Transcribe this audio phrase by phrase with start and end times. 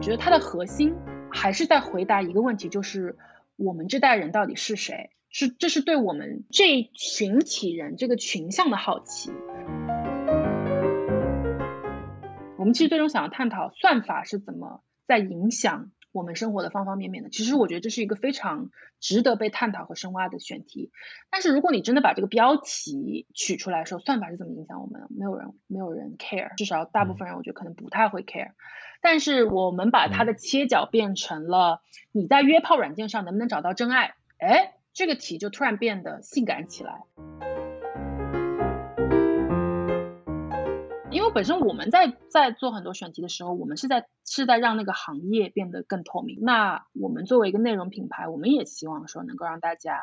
[0.00, 0.96] 我觉得它的核心
[1.30, 3.18] 还是在回答一个问题，就是
[3.56, 5.10] 我们这代人到底是谁？
[5.28, 9.30] 是这是对我们这一群体人这个群像的好奇。
[12.56, 17.30] 我们其实最终想要探讨算法是怎么在影响我们生活的方方面面的。
[17.30, 18.70] 其实我觉得这是一个非常
[19.00, 20.90] 值得被探讨和深挖的选题。
[21.30, 28.52] 但是如果你真的把这个标题取出来说，算法是怎么影响我们，没有人没有人 care，至少大部分人我觉得可能不太会 care。
[29.00, 31.82] 但是我们把它的切角变成了
[32.12, 34.14] 你在约炮软件上能不能找到真爱？
[34.38, 34.74] 哎。
[34.92, 37.04] 这个题就突然变得性感起来，
[41.20, 46.38] 因为本身我们在在做很多选题的时候，我们是在是在让那个行业变得更透明。
[46.40, 50.00] 那我们作为一个内容品牌，我们也希望说能够让大家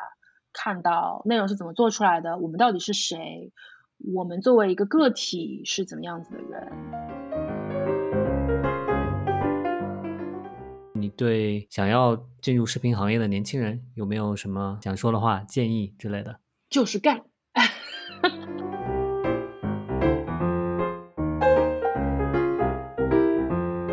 [0.52, 3.52] 看到内容是怎么做出来的，我们到底是谁，
[4.14, 6.72] 我们作为一个个体是怎么样子的人。
[10.94, 16.38] 你对想要进入视频行业的年轻人，有没有什么想说的话、建议之类的？
[16.70, 17.24] 就是干！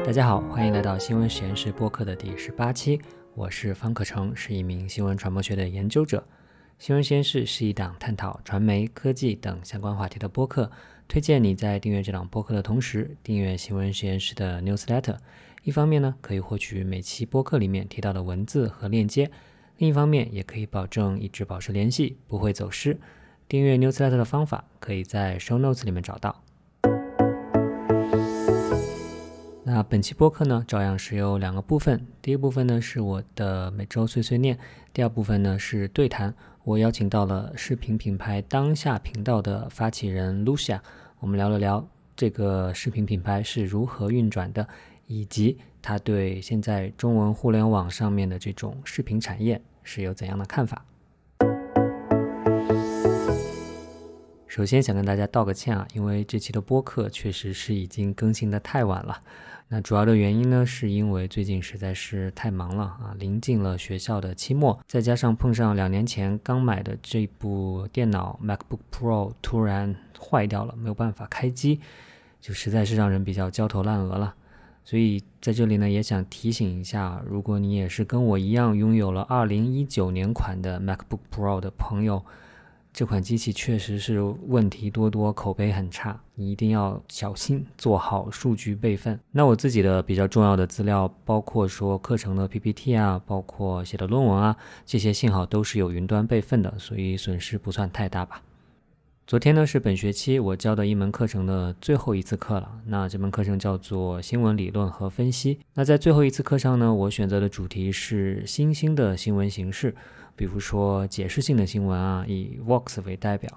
[0.06, 3.02] 大家好，欢迎来到新闻实验室播客的第十八期，
[3.34, 6.24] 我是方可成，是一名新闻传播学的研究者。
[6.78, 10.70] 新闻实验室是一档探讨传媒、科技等相关话题的播客，
[11.08, 15.18] 推荐你在订阅这档播客的同时，订阅新闻实验室的 newsletter。
[15.64, 19.26] 一方面呢，可以获取每期播客里面提到的文字和链接；
[19.78, 23.00] 另一方面，也可以保证一直保持联系，不会走失。
[23.48, 26.44] 订阅 Newsletter 的方法，可以在 Show Notes 里面找到。
[29.76, 32.08] 那本期播客呢，照样是有两个部分。
[32.22, 34.56] 第一部分呢，是我的每周碎碎念；
[34.94, 36.34] 第二部分呢，是对谈。
[36.64, 40.80] 我邀请到了视频品牌当下频道的发起人 Lucia，
[41.20, 44.66] 我们聊了聊这个视频品牌是如何运转的。
[45.08, 50.86] 以及他对现在中文互联网上面的这种视频产业是有怎样的看法？
[54.48, 59.22] 首先想跟大家道个歉啊，因为这期的播客确实是已经更新的太晚了。
[59.68, 71.82] 那主要的原因呢，是因为最近实在是太忙了啊，临近了学校的期末，再加上碰上两年前刚买的这部电脑 MacBook Pro 突然坏掉了，没有办法开机，
[72.40, 74.36] 就实在是让人比较焦头烂额了。
[74.84, 82.24] 所以在这里呢，也想提醒一下，如果你也是跟我一样拥有了二零一九年款的 MacBook Pro 的朋友，
[82.96, 89.20] 这款机器确实是问题多多，口碑很差，你一定要小心做好数据备份。
[89.34, 98.42] 那我自己的比较重要的资料，包括说课程的 PPT 啊，包括写的论文啊，这些幸好都是有云端备份的，所以损失不算太大吧。
[99.28, 102.80] 昨天呢是本学期我教的一门课程的最后一次课了。
[102.86, 105.60] 那这门课程叫做新闻理论和分析。
[105.74, 109.96] 那在最后一次课上呢，我选择的主题是新兴的新闻形式，
[110.36, 113.50] 比如说解释性的新闻啊，以 Vox 为代表；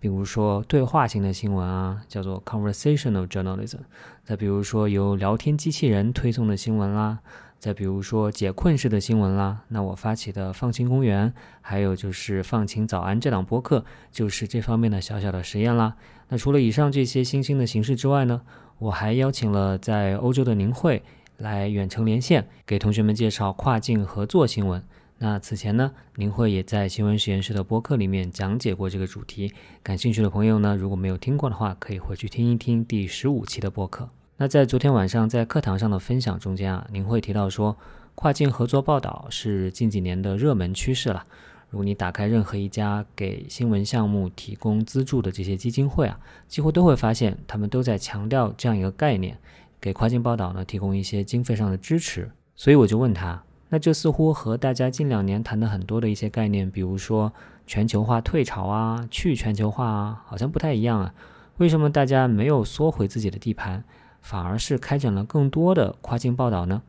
[0.00, 3.78] 比如说对话型的新闻啊，叫做 Conversational Journalism；
[4.24, 7.18] 再比如说由聊天机器人推送的新闻啦。
[7.58, 11.32] 再比如说解困式的新闻啦，那我发起的放晴公园，
[11.62, 13.82] 还有就是放晴早安这档播客，
[14.12, 15.96] 就是这方面的小小的实验啦。
[16.28, 18.42] 那除了以上这些新兴的形式之外呢，
[18.78, 21.02] 我还邀请了在欧洲的宁慧
[21.38, 24.82] 来远程连线，给同学们介绍跨境合作新闻。
[25.24, 29.54] 那此前呢，宁慧也在新闻实验室的播客里面讲解过这个主题。
[29.82, 34.06] 感兴趣的朋友呢，如果没有听过的话，可以回去听一听第十五期的播客。
[34.36, 37.74] 那在昨天晚上在课堂上的分享中间啊，您会提到说，
[38.14, 41.24] 跨境合作报道是近几年的热门趋势了。
[41.70, 49.38] 如果你打开任何一家给新闻项目提供资助的这些基金会啊，几乎都会发现他们都在强调这样一个概念，
[49.80, 52.30] 给跨境报道呢提供一些经费上的支持。
[52.54, 53.42] 所以我就问他，
[53.74, 57.32] 那这似乎和大家近两年谈的很多的一些概念，比如说
[57.66, 61.12] 全球化退潮啊、去全球化啊，好像不太一样啊？
[61.56, 63.82] 为什么大家没有缩回自己的地盘？
[64.22, 66.82] 反而是开展了更多的跨境报道呢？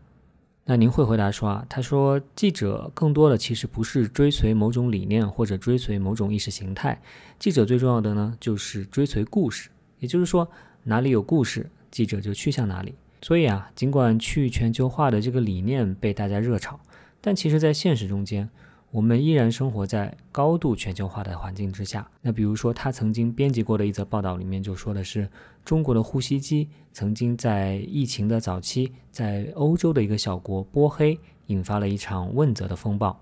[0.66, 7.02] 那您会回答说啊，他说记者更多的其实不是追随某种理念或者追随某种意识形态，
[7.40, 10.48] 记者最重要的呢就是追随故事，也就是说
[10.84, 12.94] 哪里有故事，记者就去向哪里。
[13.26, 16.80] 所以啊，尽管去全球化的这个理念被大家热炒，
[17.22, 18.48] 但其实在现实中间。
[18.92, 22.08] 我们依然生活在高度全球化的环境之下。
[22.22, 25.28] 那比如说，他曾经编辑过的一则报道里面就说的是，
[25.66, 33.20] 中国的呼吸机曾经在疫情的早期，在欧洲的一个小国波黑引发了一场问责的风暴。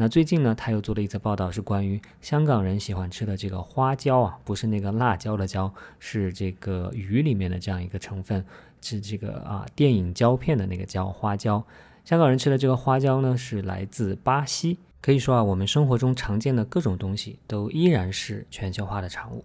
[0.00, 8.44] 那最近呢，他又做了一则报道，是关于香港人喜欢吃的这个花椒啊，不是那个辣椒的椒，是这个鱼里面的这样一个成分，
[8.80, 11.64] 是这个啊电影胶片的那个胶花椒。
[12.04, 14.78] 香港人吃的这个花椒呢，是来自巴西。
[15.00, 19.44] 可以说啊，我们生活中常见的各种东西都依然是全球化的产物。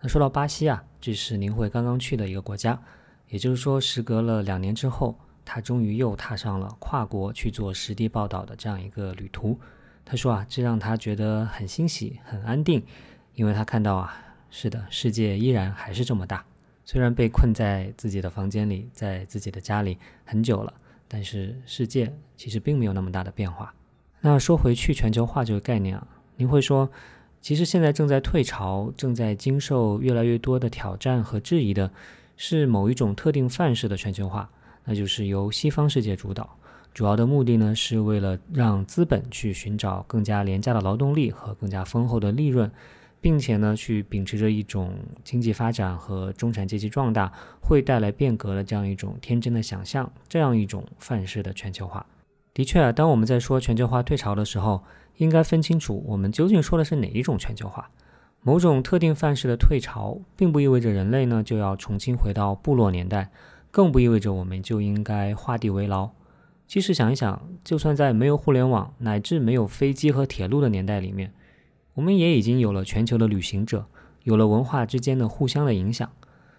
[0.00, 2.80] 那说到巴西啊，这是宁慧刚刚去的一个国家，
[3.28, 9.58] 也就是说，时隔了两年之后，他终于又踏上了跨国去做实地报道的这样一个旅途。
[10.04, 12.82] 他说啊，这让他觉得很欣喜、很安定，
[13.34, 14.14] 因为他看到啊，
[14.50, 16.44] 是的，世界依然还是这么大。
[16.90, 20.74] 虽然被困在自己的房间里，在自己的家里很久了，
[21.06, 23.72] 但是世界其实并没有那么大的变化。
[24.20, 26.04] 那说回去全球化这个概念啊，
[26.34, 26.90] 您会说，
[27.40, 31.88] 其实现在正在退潮，正在经受越来越多的挑战和质疑的，
[32.36, 34.50] 是某一种特定范式的全球化，
[34.82, 36.58] 那就是由西方世界主导，
[36.92, 42.68] 主要的目的呢是为了让资本去寻找更加廉价的劳动力和更加丰厚的利润，
[43.20, 52.06] 并且呢去秉持着一种经济发展和中产阶级壮大会带来变革的这样一种天真的想象，这样一种范式的全球化。
[52.52, 54.82] 的确啊，当我们在说全球化退潮的时候，
[55.18, 57.90] 应该分清楚我们究竟说的是哪一种全球化。
[58.42, 63.30] 某种特定范式的退潮，并不意味着人类呢就要重新回到部落年代，
[63.70, 66.10] 更不意味着我们就应该画地为牢。
[66.66, 71.32] 其实想一想，就算在没有互联网乃至没有飞机和铁路的年代里面，
[72.00, 73.84] 我们也已经有了全球的旅行者，
[74.22, 76.10] 有了文化之间的互相的影响。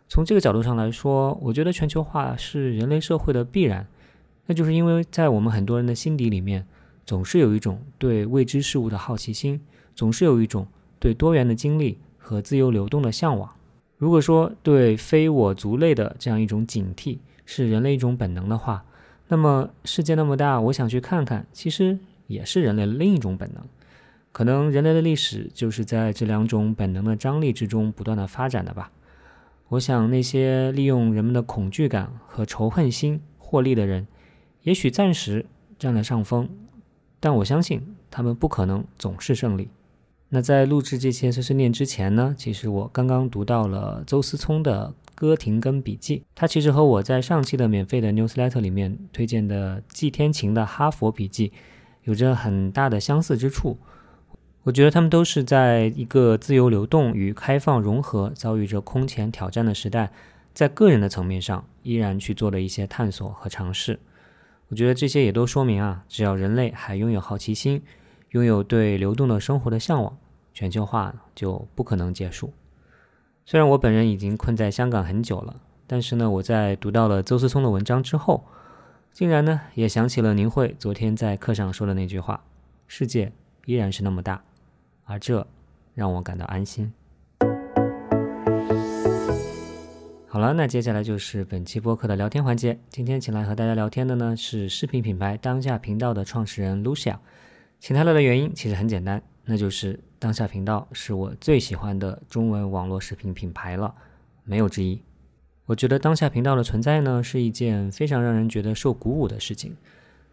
[0.08, 3.88] 从这个角度上来说，我觉得全球化是人类社会的必然。
[4.46, 6.68] 那就是因为在我们很多人的心底里面，
[7.08, 9.60] 总是有一种对未知事物的好奇心，
[9.96, 10.68] 总是有一种
[11.00, 13.50] 对多元的经历和自由流动的向往。
[13.98, 17.18] 如果说对非我族类的这样一种警惕
[17.48, 18.86] 是人类一种本能的话，
[19.30, 21.98] 那么世界那么大，我想去看看，其实
[22.28, 23.66] 也是人类另一种本能。
[24.32, 28.92] 可能人类的历史就是在这两种本能的张力之中不断的发展的吧。
[29.70, 34.08] 我想那些利用人们的恐惧感和仇恨心获利的人。
[34.64, 35.46] 也许暂时
[35.80, 36.48] 占了上风，
[37.20, 39.70] 但我相信他们不可能总是胜利。
[40.30, 51.50] 那在录制这些碎碎念之前呢，其实我刚刚读到了邹思聪的《哥廷根笔记》，它其实和我在上期的免费的 newsletter 里面推荐的季天晴的《哈佛笔记》
[52.04, 53.78] 有着很大的相似之处。
[54.64, 60.12] 我觉得他们都是在一个自由流动与开放融合遭遇着空前挑战的时代，
[60.54, 64.00] 在个人的层面上依然去做了一些探索和尝试。
[64.68, 67.82] 我觉得这些也都说明啊，只要人类还拥有好奇心，
[68.30, 70.16] 拥有对流动的生活的向往，
[70.54, 72.54] 全球化就不可能结束。
[73.46, 78.46] 虽然我本人已经困在香港很久了，但是呢，我在读到了邹思聪的文章之后，
[79.12, 82.44] 竟然呢也想起了宁慧昨天在课上说的那句话
[82.88, 83.32] ：“世界
[83.66, 84.44] 依然是那么大”，
[85.12, 85.46] 而这
[85.94, 86.90] 让我感到安心。
[90.26, 92.80] 好了，那接下来就是本期播客的聊天环节。
[92.90, 97.18] 今天请来和大家聊天的呢是视频品牌当下频道的创始人 Lucia。
[97.82, 103.94] 请他来的原因其实很简单，那就是当下频道是我最喜欢的中文网络视频品牌了，
[104.46, 105.02] 没有之一。
[105.66, 109.76] 我觉得当下频道的存在呢是一件非常让人觉得受鼓舞的事情。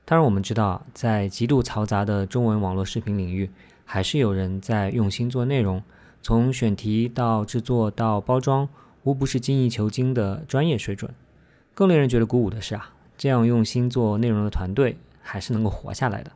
[0.05, 3.51] 当然，我们知道在极度嘈杂的中文网络视频领域，
[3.91, 5.83] 还是有人在用心做内容，
[6.21, 8.69] 从选题到制作到包装。
[9.05, 11.11] 无不是精益求精的专业水准。
[11.73, 16.31] 更令人觉得鼓舞的是啊，这样用心做内容的团队还是能够活下来的。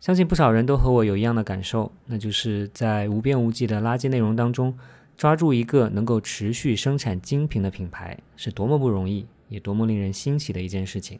[0.00, 4.78] 相信不少人都和我有一样的感受，那就是在无边无际的垃圾内容当中，
[5.16, 11.18] 抓住一个能够持续生产精品的品牌，是多么不容易，也多么令人欣喜的一件事情。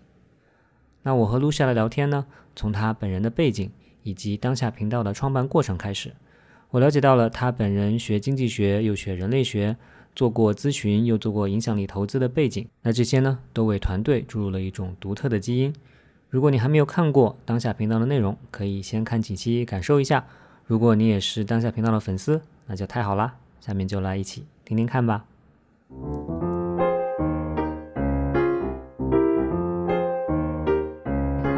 [1.03, 3.71] 那我和露夏的聊天呢，从他本人的背景
[4.03, 6.13] 以及当下频道的创办过程开始，
[6.71, 9.77] 我了解到了他本人学经济学又学人类学。
[10.13, 15.73] 做过咨询，又做过影响力投资的背景，那这些呢，都为团队注入了一种独特的基因。
[16.29, 20.27] 如果你还没有看过当下频道的内容，可以先看几期感受一下。
[20.67, 23.37] 如果你也是当下频道的粉丝，那就太好啦！
[23.61, 25.25] 下面就来一起听听看吧。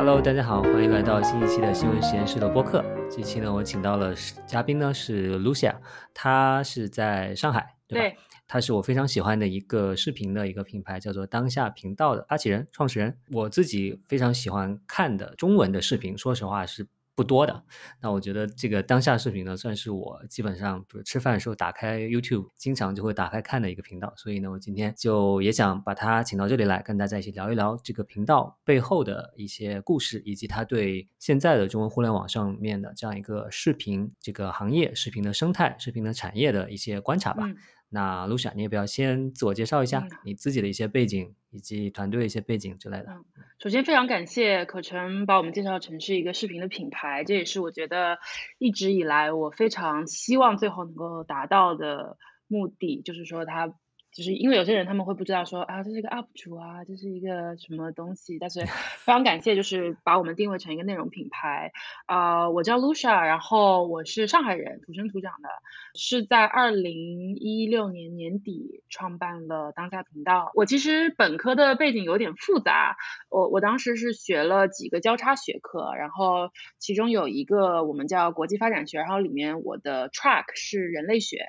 [0.05, 2.85] Hello，大家好，欢迎来到新一期的新闻实验室的播客。
[3.09, 4.13] 这期呢，我请到了
[4.45, 5.77] 嘉宾呢是 Lucia，
[6.13, 8.17] 她是在上海，对吧？
[8.49, 13.17] 他是我非常喜欢的一个视频的一个品牌，叫做当下频道的发起人、创始人。
[13.31, 17.63] 我自己非常喜欢看的中文的视频，说实话是不多的。
[18.01, 24.13] 那我觉得这个当下视频呢，算是我基本上，比如吃饭的时候打开 YouTube，经常就会打开看的一个频道。
[24.17, 37.47] 所以呢，我今天就也想把他请到这里来，跟大家一起聊一聊这个频道背后的一些故事，以及他对现在的中文互联网上面的这样一个视频这个行业、视频的生态、视频的产业的一些观察吧。
[37.93, 43.07] 那 Lucia，你也不要先自我介绍一下嗯你自己的一些背景以及团队的一些背景之类的。
[43.11, 43.25] 嗯
[43.59, 48.19] 首先非常感谢可成把我们介绍成是一个视频的品牌，这也是我觉得
[48.59, 52.17] 一直以来我非常希望最后能够达到的
[52.49, 53.73] 目的，就是说它。
[54.13, 58.61] 就是因为有些人他们会不知道说啊，这是一个 UP 主啊，这是一个什么东西，但是
[59.01, 61.73] 非常感谢，就是把我们定位成一个内容品牌。
[62.05, 65.49] 啊、我叫 Lucia，然后我是上海人，土生土长的，
[65.95, 70.51] 是在二零一六年年底创办了当下频道。
[70.55, 72.97] 我其实本科的背景有点复杂，
[73.31, 81.47] 我我当时是学了几个交叉学科，然后其中有一个我们叫国际发展学，然后里面我的 track 是人类学。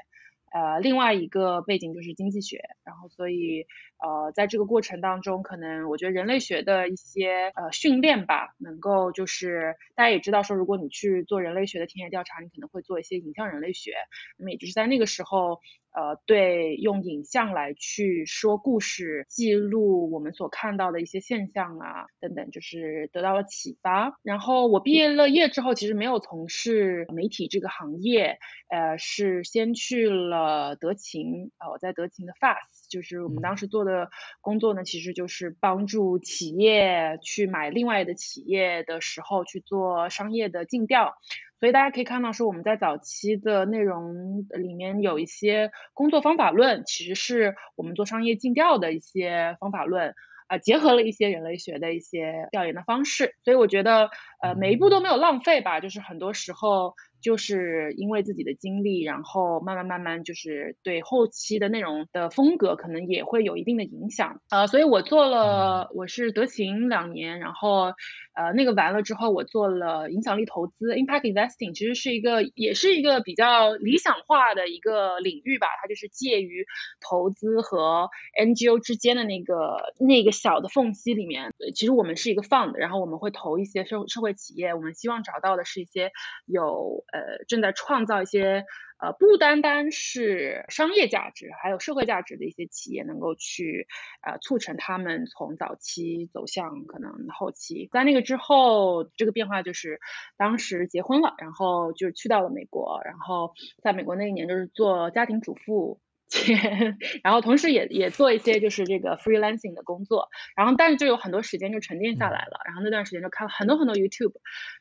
[0.54, 3.66] 呃，另外一个背景就是经济学，然后所以
[4.04, 13.94] 呃，在这个过程当中，可能我觉得人类学的一些呃训练吧，能够就是大家也知道说，如果你去做人类学的田野调查，你可能会做一些影像人类学，
[14.38, 15.62] 那么也就是在那个时候，
[15.94, 24.20] 呃，对用影像来去说故事，记录我们所看到的一些现象啊等等，就是得到了启发。
[24.22, 28.38] 然后我毕业了业之后，其实没有从事媒体这个行业，
[28.70, 34.10] 呃，是先去了德勤，呃，我在德勤的 FAST，就是我们当时做的的
[34.42, 41.14] 工作呢，其实就是帮助企业去买另外的企业的时候去做商业的尽调。
[41.60, 50.14] 所以大家可以看到，说我们在早期的内容里面有一些工作方法论，其实是我们做商业尽调的一些方法论。
[50.48, 54.10] 啊、结合了一些人类学的一些调研的方式，所以我觉得，
[54.42, 56.94] 呃，每一步都没有浪费吧，就是很多时候
[57.24, 64.42] 就是因为自己的经历，然后慢慢慢慢就是对后期的内容的风格可能也会有一定的影响。
[64.52, 67.94] 呃，所以我做了，我是德勤两年，然后
[68.36, 76.66] 呃那个完了之后，我做了影响力投资 （impact investing），其实是一个也是一个比较理想化的一个领域吧，它就是介于
[77.00, 81.46] 投资和 NGO 之间的那个那个小的缝隙里面。
[81.60, 86.12] 呃其实我们是一个 fund，然后我们会投一些社社会企业，我们希望找到的是一些
[86.46, 88.66] 有呃正在创造一些。
[89.00, 93.86] 呃，不单单是商业价值，还有社会价值的一些企业，能够去
[94.22, 97.90] 呃促成他们从早期走向可能后期。
[97.92, 100.00] 在那个之后，这个变化就是
[100.38, 106.00] 当时结婚了，然后就是去到了美国，然后在美国那一年就是做家庭主妇。
[107.24, 114.34] 然后同时也也做一些就是这个 freelancing 的工作，然后但是就有很多时间就沉淀下来了，然后那段时间就看了很多很多 YouTube，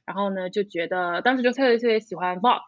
[0.07, 2.63] 然后呢就觉得当时就特别特别喜欢 Vox、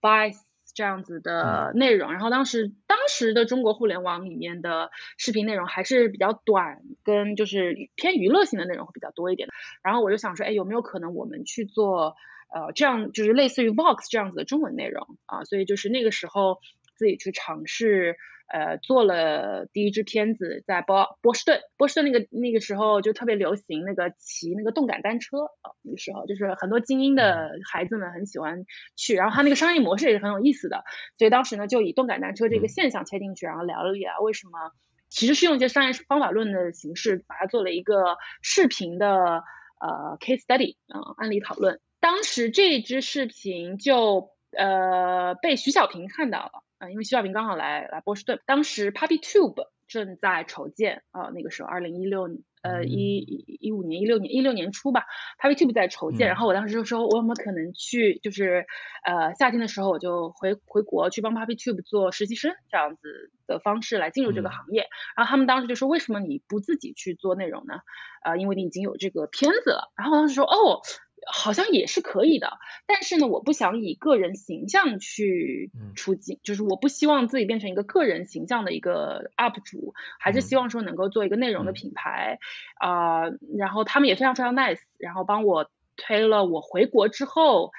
[0.00, 0.38] Vice
[0.74, 12.16] 这样子的内容，然后当时当时的中国互联网里面的视频内容还是比较短，跟就是偏娱乐性的内容会比较多一点的，然后我就想说，哎，有没有可能我们去做
[12.52, 15.44] 呃这样就是类似于 Vox 这样子的中文内容啊？
[15.44, 16.58] 所以就是那个时候
[17.04, 18.16] 自己去尝试。
[18.46, 30.84] 呃，做了第一支片子，在波波士顿，波士顿那个那个时候就特别流行那个骑那个动感单车啊，那个时候就是很多精英的孩子们很喜欢去，然后它那个商业模式也是很有意思的，
[31.16, 34.72] 所以当时呢就以动感单车这个现象切进去，然后聊了聊为什么，
[35.08, 39.42] 其实是用一些商业方法论的形式把它做了一个视频的
[39.80, 46.63] 呃 case study 啊、呃、案例讨论，当时这支视频就呃被徐小平看到了。
[46.78, 52.28] 啊，因为徐小平刚好来来波士顿，当时 Puppy Tube 正在筹建，呃，那个时候二零一六
[52.62, 55.04] 呃一一五年一六年一六年初吧
[55.40, 58.66] ，Puppy Tube 在筹建，然后我当时就说，我有没有可能去，就是
[59.04, 67.80] 呃夏天的时候我就回回国去帮 Puppy Tube 做实习生这样子的方式来进入这个行业，然后他们当时就说，为什么你不自己去做内容呢？
[68.24, 70.80] 呃，因为你已经有这个片子了，然后我当时说，哦。
[71.26, 82.38] 好像也是可以的，但是呢，我不想以个人形象去出镜，就是我不希望自己变成一个个人形象的一个 UP 主，还是希望说能够做一个内容的品牌
[82.76, 83.38] 啊、呃。
[83.56, 87.72] 然后他们也非常非常 nice，然后帮我推了我回国之后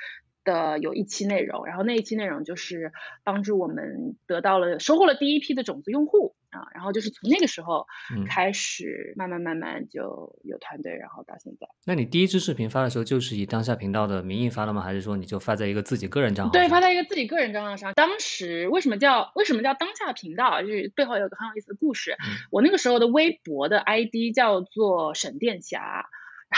[0.45, 2.93] 的有一期内容，然后那一期内容就是
[3.25, 6.35] 帮助我们得到了收获了第一批的种子用户。
[6.55, 7.85] 啊，然后就是从那个时候
[8.25, 11.67] 开始，慢慢慢慢就有团队，然后到现在。
[11.85, 14.81] 那你第一支视频发的时候，就是以当下频道的名义发的吗？
[14.81, 16.53] 还是说你就发在一个自己个人账号？
[16.53, 17.93] 对，发在一个自己个人账号上。
[17.93, 20.61] 当时为什么叫为什么叫当下频道？
[20.61, 22.11] 就是背后有个很有意思的故事。
[22.11, 26.07] 嗯、我那个时候的微博的 ID 叫做沈殿霞。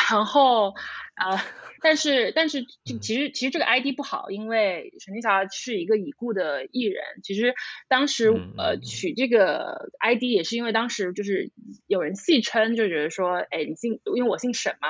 [0.10, 0.74] 然后，
[1.16, 1.38] 呃，
[1.82, 7.04] 但是但是其实其实这个 ID 不好，因为沈殿霞是一个已故的艺人。
[7.24, 7.54] 其实
[7.88, 11.52] 当时呃取这个 ID 也是因为当时就是
[11.88, 14.90] 有人戏称，就觉得说，哎，你姓，因为我姓沈嘛，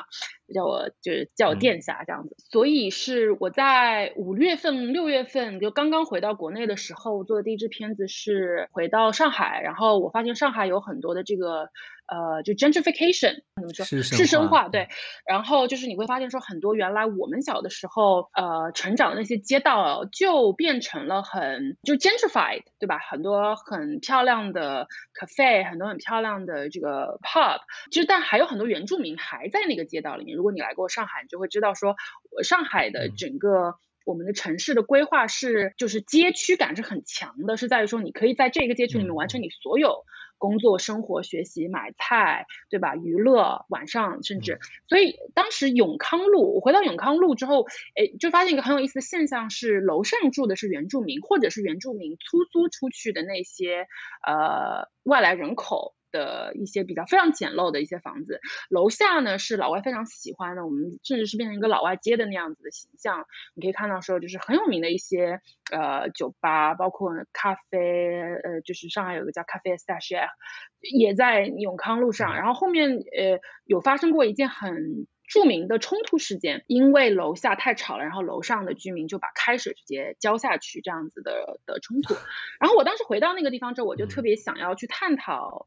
[0.53, 2.35] 叫我就是叫我殿下这样子。
[2.51, 11.69] 所以是我在五月份、六月份就刚刚回到国内的时候做的第一支片子是回到上海，然后我发现上海有很多的这个。
[12.07, 13.85] 呃，就 gentrification 怎么说？
[13.85, 14.87] 是生化，对。
[15.27, 22.97] 然后就是你会发现说，很多原来我们小的时候，呃，成长的那些街道就变成了很就 gentrified，对吧？
[22.99, 24.87] 很多很漂亮的
[25.19, 27.59] cafe，很多很漂亮的这个 pub，
[27.91, 30.37] 其实但还有很多原住民还在那个街道里面。
[30.37, 31.95] 如果你来过上海，你就会知道说，
[32.43, 40.05] 上海的整个我们的城市的规划是就是街区感是很强的，是在于说你可以在这个街区里面完成你所有。
[40.37, 42.95] 工作、生活、学习、买菜，对吧？
[42.95, 47.65] 娱乐，晚上甚至，所以当时永康路，我回到永康路之后，
[47.95, 53.87] 哎，就发现一个很有意思的现象是，楼上住的是原住民，或者是原住民出租出去的那些
[54.25, 55.96] 呃外来人口。
[56.11, 63.25] 的一些比较非常简陋的一些房子，楼下呢是老外非常喜欢的，我们甚至是变成一个老外街的那样子的形象。
[63.53, 70.27] 你可以看到说，就是很有名的一些呃酒吧，包括咖啡，呃，就是上海有一个叫咖啡 Station，
[70.81, 72.35] 也在永康路上。
[72.35, 82.13] 然后后面呃有发生过一件很著名的冲突事件，因为楼下太吵了，然后楼上的居民就把开水直接浇下去，这样子的的冲突。
[82.59, 85.65] 然后我当时回到那个地方之后，我就特别想要去探讨。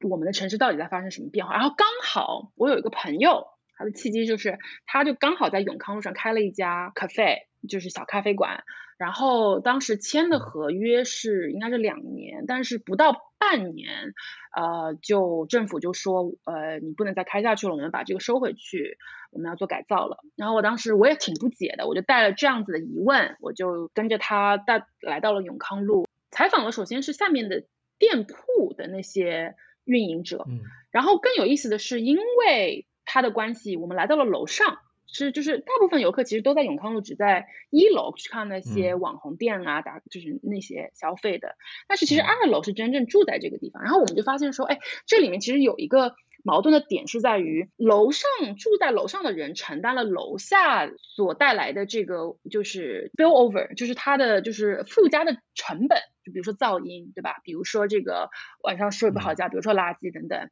[0.00, 1.54] 我们的城市到底在发生什么变化？
[1.54, 8.64] 然后刚好我有一个朋友，他的契机就是，他就刚好在永康路上开了一家 cafe，就是小咖啡馆。
[8.96, 14.12] 然后当时签的合约是应该是两年，但是不到半年，
[14.56, 18.98] 呃，就政府就说，呃，你不能再开下去了，我们把这个收回去，
[19.30, 20.18] 我们要做改造了。
[20.34, 27.64] 然后我当时我也挺不解的，我就带了这样子的疑问，我就跟着他带来到了永康路，采访了首先是下面的
[27.98, 29.54] 店铺的那些。
[29.88, 41.56] 运营者，嗯，然后更有意思的是，因为他的关系，我们来到了楼上，是就是大部分游客其实都在永康路，只在一楼去看那些网红店啊，打就是那些消费的，
[41.88, 43.82] 但是其实二楼是真正住在这个地方。
[43.82, 46.14] 然后我们就发现说，哎，这里面其实有一个
[46.44, 55.98] 矛盾的点是在于，楼上住在楼上的人承担了楼下所带来的这个就是 bill over，就是他的就是附加的成本。
[56.24, 57.40] 就比如说噪音，对吧？
[57.42, 58.30] 比如说这个
[58.62, 60.50] 晚上睡不好觉，比如说垃圾等等，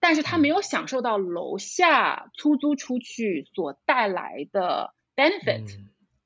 [0.00, 5.66] 但是他没有享受到楼下出租出去所带来的 benefit，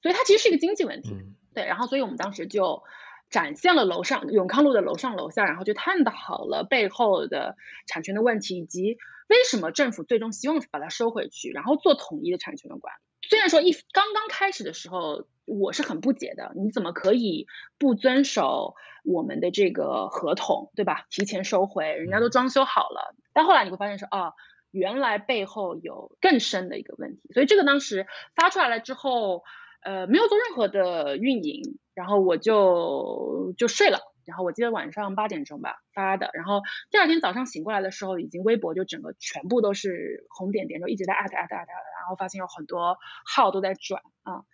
[0.02, 1.16] 所以它其实是一个经济问题。
[1.54, 2.82] 对，然后所以我们当时就
[3.30, 13.28] 展现了楼上永康路的楼上楼下，然后就探讨了背后的产权的问题，以及为什么政府最终希望把它收回去，然后做统一的产权的管理。
[13.28, 15.26] 虽然说一刚刚开始的时候。
[15.46, 21.06] 我是很不解的，你怎么可以不遵守我们的这个合同，对吧？
[21.10, 23.16] 提前收回，人家都装修好了。
[23.32, 24.34] 但后来你会发现说，哦，
[24.70, 27.32] 原来背后有更深的一个问题。
[27.34, 29.42] 所以这个当时发出来了之后，
[29.82, 34.00] 呃，没有做任何的运营，然后我就就睡了。
[34.26, 44.44] 然后我记得晚上八点钟吧发的，然后第二天早上醒过来的时候，已经微博就整个全部都是红点点，就一直在艾特艾特艾特，然后发现有很多号都在转啊。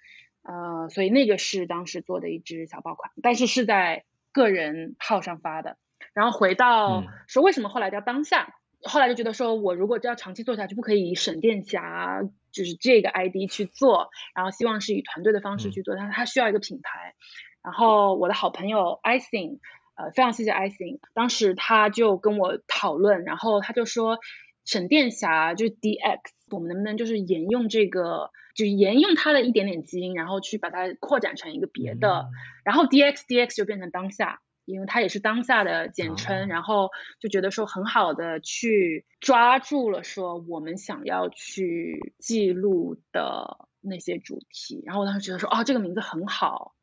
[0.42, 5.76] 呃，所以那个是当时做的一支小爆款，但是是在个人号上发的。
[6.14, 12.22] 然后回到说为什么后来叫当下，后来就觉得说我如果要长期做下去，不可以以沈殿霞
[12.56, 17.14] 就是这个 ID 去做，然后希望是以团队的方式去做，但是它需要一个品牌。
[17.62, 19.60] 然后我的好朋友 i c i n g
[19.96, 24.18] 呃，非常谢谢 i c i n g 当时他就跟我讨论，然后他就说
[24.64, 28.30] 沈殿霞就是 DX，我们能不能就是沿用这个。
[28.56, 32.24] 就是沿用它的一点点基因，然后去把它扩展成一个别的，
[32.64, 46.74] 然后 D X D X 就变成当下，因为它也是当下的简称，然后就觉得说很好的去抓住了说我们想要去记录的那些主题，然后我当时觉得说哦这个名字很好，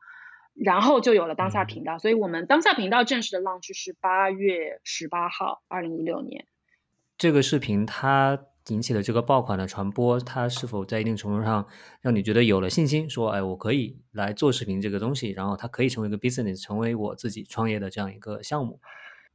[0.56, 6.48] 然后就有了当下频道，所以我们当下频道正式的 launch 是八月十八号，二零一六年。
[7.18, 8.48] 这个视频它。
[8.70, 11.68] 引起的这个爆款的传播，它是否在一定程度上
[12.00, 13.10] 让你觉得有了信心？
[13.10, 18.80] 说，哎，我可以来做视频这个东西，然后它可以成为一个 business，成为我自己创业的这样一个项目。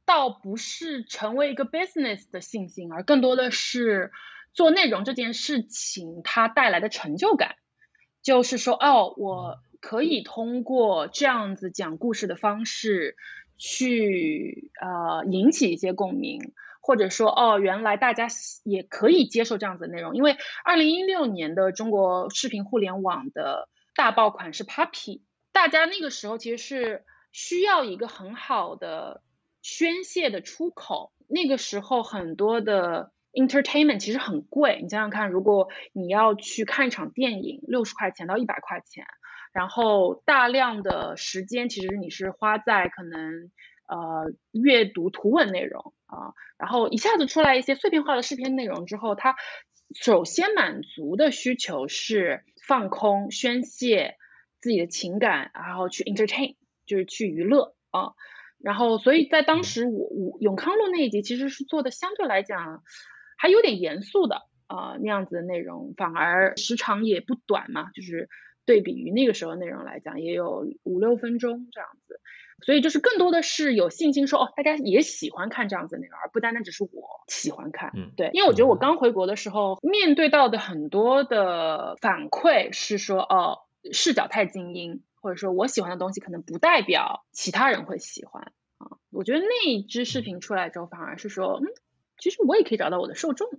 [0.05, 4.11] 倒不是成为一个 business 的信心，而更多的是
[4.53, 7.57] 做内容这件事情它带来的成就感。
[8.23, 13.15] 就是说，哦，我可以通过这样子讲故事的方式
[13.59, 16.51] 去呃引起一些共鸣。
[16.89, 18.25] 或者说，哦，原来大家
[18.63, 25.21] 也可以接受这样子的内容，因为二零一六年的中国视频互联网的大爆款是 Papi，
[25.51, 29.21] 大家那个时候其实是需要一个很好的
[29.61, 39.05] 宣泄的出口，那个时候很多的 entertainment 其实很贵，你想想看，如果你要去看一场电影，六十块钱到一百块钱，
[39.53, 43.51] 然后大量的时间其实你是花在可能
[43.89, 49.35] 呃阅读图文内容啊，然后一下子出来一些碎片化的视频内容之后，它
[49.99, 54.15] 首先满足的需求是放空、宣泄
[54.61, 58.13] 自己的情感，然后去 entertain，就是去娱乐啊。
[58.61, 62.83] 然后，所以在当时我我永康路那一集其实是做的相对来讲
[63.37, 68.27] 还有点严肃的啊那样子的内容，反而时长也不短嘛，就是
[68.65, 72.19] 对比于那个时候内容来讲，也有五六分钟这样子。
[72.61, 76.89] 所以就是更多的是有信心说哦，大家也喜欢看这样子的内容，而不单单只是我
[77.27, 77.91] 喜欢看。
[77.95, 83.59] 嗯，对，因为我觉得我刚回国的时候面对到的很多的反馈是说哦，
[83.91, 85.01] 视角太精英。
[85.21, 91.67] 或者说我喜欢的东西可能不代表其他人会喜欢啊，我觉得那一支视频出来之后，反而是说，嗯，
[92.17, 93.49] 其实我也可以找到我的受众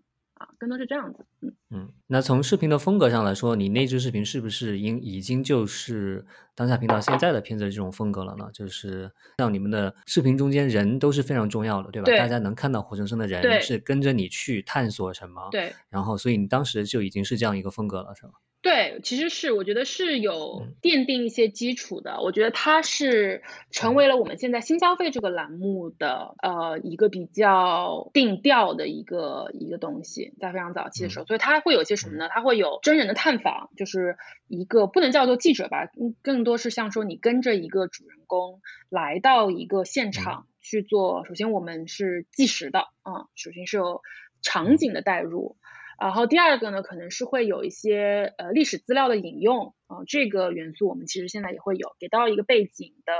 [0.41, 1.93] 啊，更多是这样子，嗯嗯。
[2.07, 6.25] 那从视频的风格上来说，你那支视频是不是应已经就是
[6.55, 8.49] 当下频道现在的片子的这种风格了呢？
[8.51, 12.07] 就是像你们的视频中间人都是非常重要的，对吧？
[12.07, 12.17] 对。
[12.17, 15.75] 大家能看到活生生的人是跟着你去探索什么，对。
[15.91, 18.33] 然后，所以你当时就已经是这样一个风格了，是吗？
[18.63, 22.21] 对，其实是我觉得是有奠定一些基础的。
[22.21, 32.29] 我觉得它是成为了我们现在新消费这个栏目的呃一个比较定调的一个一个东西，在非常早期的时候，所以它会有些什么呢？
[32.29, 41.25] 它会有真人的探访，就是一个不能叫做记者吧，更更多是像说你跟着一个主人公来到一个现场去做。
[41.25, 44.03] 首先我们是计时的啊，首先是有
[44.43, 45.57] 场景的代入。
[46.01, 53.13] 然后第二个呢，可能是会有一些呃历史资料的引用啊，这个元素我们其实现在也会有给到一个背景的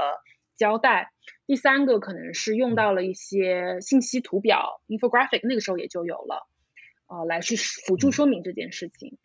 [0.57, 1.13] 交代。
[1.47, 6.49] 第三个可能是用到了一些信息图表 infographic，那个时候也就有了，
[7.07, 9.19] 呃，来去辅助说明这件事情。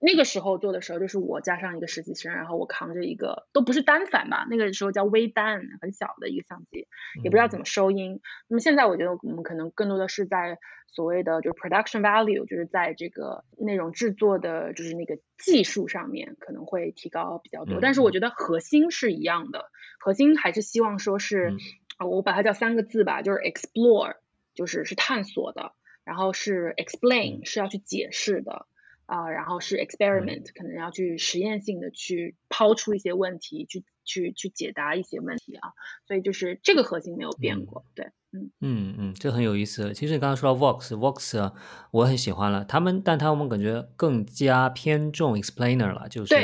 [0.00, 6.86] 那个时候做的时候，就是我加上一个实习生，然后我扛着一个都不是单反吧，那个时候叫微单，很小的一个相机，
[7.24, 8.20] 也不知道怎么收音。
[8.46, 17.80] 那么现在我觉得我们可能更多的是在所谓的就是 production value，就是在这个内容制作的，就是那个技术上面可能会提高比较多。
[17.80, 21.54] 但是我觉得核心是一样的，核心还是希望说是，
[21.98, 24.14] 我把它叫三个字吧，就是 explore，
[24.54, 25.72] 就是是探索的，
[26.04, 28.66] 然后是 explain，是要去解释的。
[29.08, 35.72] 啊，然后是 experiment，可能要去实验性的去抛出一些问题，去去去解答一些问题啊，
[36.06, 38.50] 所以就是这个核心没有变过，对，嗯。
[38.60, 39.94] 嗯嗯，这很有意思。
[39.94, 41.52] 其实你刚刚说到 Vox，Vox
[41.90, 46.34] 我很喜欢了，他们，但他们感觉更加偏重 explainer 了，就是。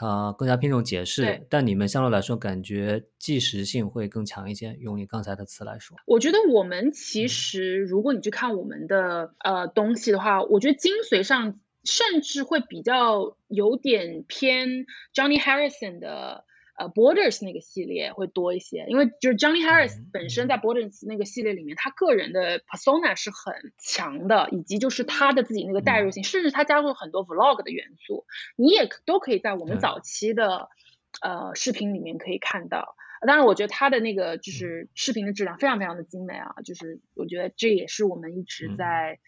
[0.00, 4.74] 呃，更加偏重解释，但你们相对来说感觉即时性会更强一些。
[4.80, 16.44] 用你刚才的词来说，我觉得我们其实，如果你去看我们的呃东西的话，我觉得精髓上甚至会比较有点偏 Johnny Harrison 的。
[16.74, 28.24] 呃，Borders 那个系列会多一些，因为就是 Johnny Harris 本身在 Borders 那个系列里面，他个人的 persona 是很强的，以及就是他的自己那个代入性，甚至他加入了很多 vlog 的元素，
[28.56, 30.70] 你也都可以在我们早期的
[31.20, 32.96] 呃视频里面可以看到。
[33.20, 39.18] 当然，我觉得他的那个就是视频的质量非常非常的精美啊，就是我觉得这也是我们一直在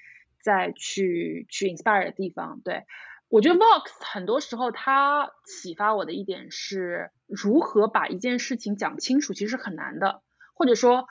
[0.45, 2.85] 再去去 inspire 的地方，对。
[3.29, 10.23] 我觉得 Vox 很多时候它启发我的一点是，如何把一件事情讲清楚，其实很难的，
[10.55, 11.07] 或者说。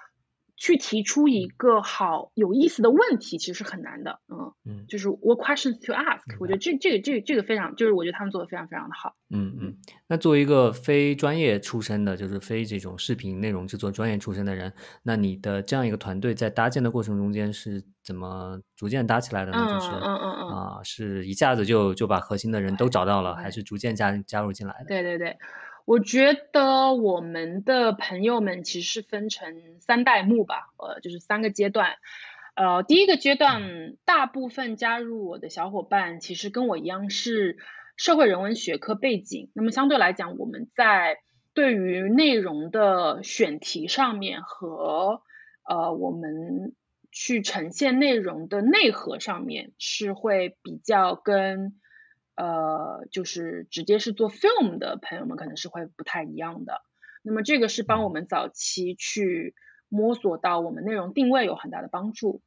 [0.56, 9.78] 去提出一个好有意思的问题，其实是很难的，嗯嗯，就是 what questions to ask，我觉得这这个这个这个非常，就是我觉得他们做的非常非常的好，嗯嗯。
[10.08, 19.68] 那作为一个非专业出身的，就是非这种视频内容制作专业出身的人，那你的这样一个团队在搭建的过程中间是怎么逐渐搭起来的呢？
[19.68, 24.86] 就是嗯嗯嗯啊，是一下子就就把核心的人都找到了，还是逐渐加加入进来的？
[24.88, 25.36] 对对对。
[25.86, 31.96] 我觉得我们的朋友们其实是分成三代目吧，呃，就是三个阶段。
[32.56, 37.58] 呃，第一个阶段，大部分加入我的小伙伴其实跟我一样是
[37.98, 41.18] 社会人文学科背景，那么相对来讲，我们在
[41.54, 45.22] 对于内容的选题上面和
[45.68, 46.74] 呃我们
[47.12, 51.78] 去呈现内容的内核上面是会比较跟。
[52.36, 56.82] 呃，就是直接是做 film 的朋友们可能是会不太一样的。
[57.22, 59.56] 那么这个是帮我们早期去
[59.88, 62.42] 摸索到我们内容定位有很大的帮助。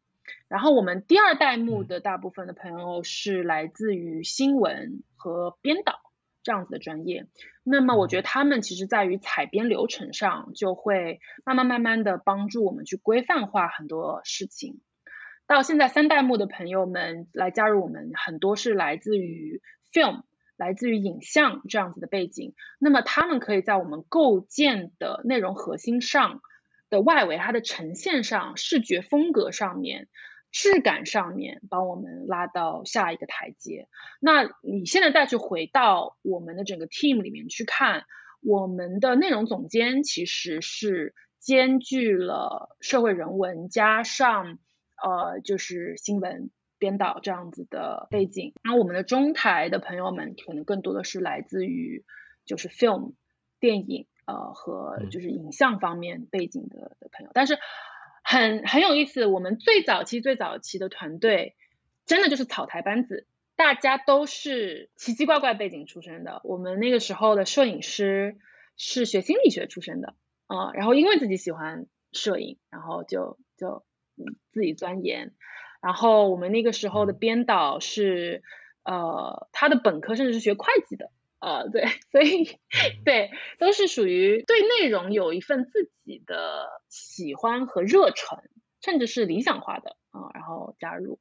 [0.48, 6.00] 然后我们第二代目的大部分的朋友是来自于新闻和编导
[6.42, 7.28] 这样子的专业。
[7.62, 14.80] 那么我觉得他们其实在于采编流程上就会慢慢慢慢的帮助我们去规范化很多事情。
[15.46, 20.22] 到现在三代目的朋友们来加入我们，很多是来自于 film，
[20.56, 22.54] 来自于影像这样子的背景。
[22.80, 26.40] 那么他们可以在我们构建的内容核心上
[26.90, 30.08] 的外围，它的呈现上、视觉风格上面、
[30.50, 33.86] 质感上面，帮我们拉到下一个台阶。
[34.20, 38.02] 那你现在再去回到我们的整个 team 里面去看，
[38.42, 44.58] 我们的内容总监其实是兼具了社会人文加上。
[45.02, 52.04] 呃，就是新闻编导这样子的背景，那我们的中台的朋友们可能更多的是来自于
[52.44, 53.14] 就是 film
[53.60, 57.58] 电影呃和就是影像方面背景的的朋友，但是
[58.24, 61.56] 很很有意思，我们最早期最早期的团队
[62.04, 68.36] 真的就是草台班子，大家都是奇奇怪怪背景出身的，我们那个时候的摄影师
[68.76, 70.14] 是学心理学出身的
[70.46, 73.84] 啊，然后因为自己喜欢摄影，然后就就。
[74.52, 75.34] 自己钻研，
[75.82, 78.42] 然后我们那个时候的编导是，
[78.84, 82.58] 呃，他的本科甚至是学会计的，呃，对，所以
[83.04, 88.38] 对，都是属于对内容有一份自己的喜欢和热忱，
[88.82, 91.18] 甚至是理想化的啊，然后加入。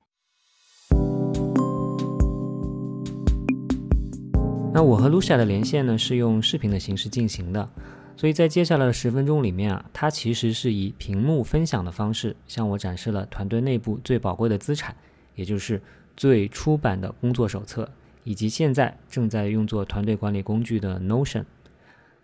[4.76, 7.70] 那我和 Lucia 的连线呢，是用视频的形式进行的。
[8.18, 14.94] 所以在接下来的十分钟里面啊，它其实是以屏幕分享的方式向我展示了团队内部最宝贵的资产，
[15.36, 15.82] 也就是
[16.18, 17.90] 最初版的工作手册，
[18.26, 21.46] 以及现在正在用作团队管理工具的 Notion。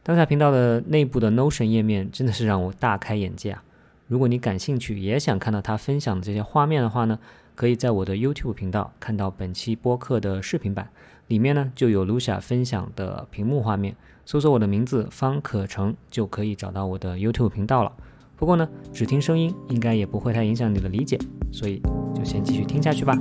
[0.03, 3.63] 当下频道的内部的 Notion 页面真的是让我大开眼界啊！
[4.09, 7.17] 如果你感兴趣，也想看到他分享的这些画面的话呢，
[7.55, 10.89] 可以在我的 YouTube 频道看到本期播客的视频版，
[11.31, 13.95] 里面呢就有 Lucia 分享的屏幕画面。
[14.25, 17.93] 搜索我的名字方可成就可以找到我的 YouTube 频道了。
[18.35, 21.17] 不过呢，只听声音应该也不会太影响你的理解，
[21.49, 21.81] 所以
[22.13, 23.17] 就先继续听下去吧。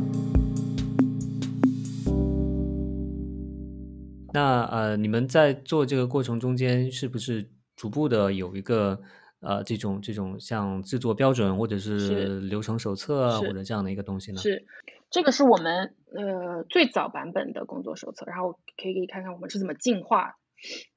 [4.33, 9.01] 那呃，你们在做这个过程中间，是不是逐步的有一个
[9.39, 14.39] 呃这种这种像制作标准或者是流程手册或者这样的一个东西呢？
[14.39, 14.65] 是，
[15.11, 20.37] 这个是我们呃最早版本的工作手册，然后可以给你看看我们是怎么进化。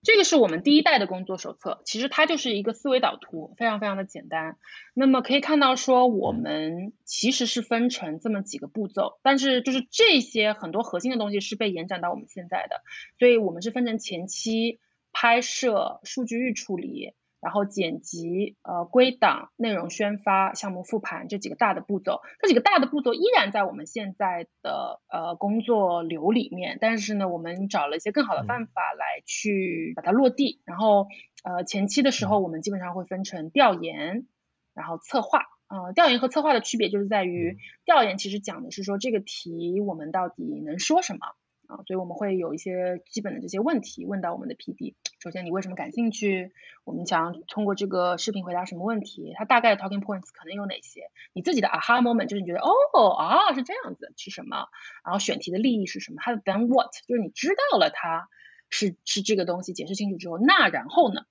[0.02, 4.58] 这个是我们第一代的工作手册，其实它就是一个思维导图，非常非常的简单。
[4.93, 12.82] 那么可以看到说，我们其实是分成这么几个步骤，但是就是这些很多核心的东西是被延展到我们现在的，
[13.19, 14.82] 所以我们是分成前期
[15.13, 17.13] 拍摄、数据预处理。
[17.43, 30.62] 然后剪辑、呃归档、内容宣发、项目复盘这几个大的步骤，这几个大的步骤依然在我们现在的呃工作流里面，但是呢，我们找了一些更好的办法来去把它落地。
[30.63, 31.08] 然后
[31.43, 34.25] 呃前期的时候，我们基本上会分成调研，
[34.73, 35.41] 然后策划。
[35.67, 41.19] 呃，调研和策划的区别就是在于，调研其实讲的是说这个题我们到底能说什么。
[41.67, 44.95] 啊，所以我们会有一些基本的这些问题问到我们的 PD。
[45.19, 46.52] 首先，你为什么感兴趣？
[46.84, 49.34] 我们想通过这个视频回答什么问题？
[49.36, 51.10] 它大概的 talking points 可能有哪些？
[51.34, 54.67] 你自己的 aha moment 就是你觉得哦啊是这样子是什么？
[55.06, 56.17] 然后选题的利益是什么？
[56.21, 58.28] 它的 then what 就是你知道了它
[58.69, 61.21] 是是这个东西，解释清楚之后，那然后呢？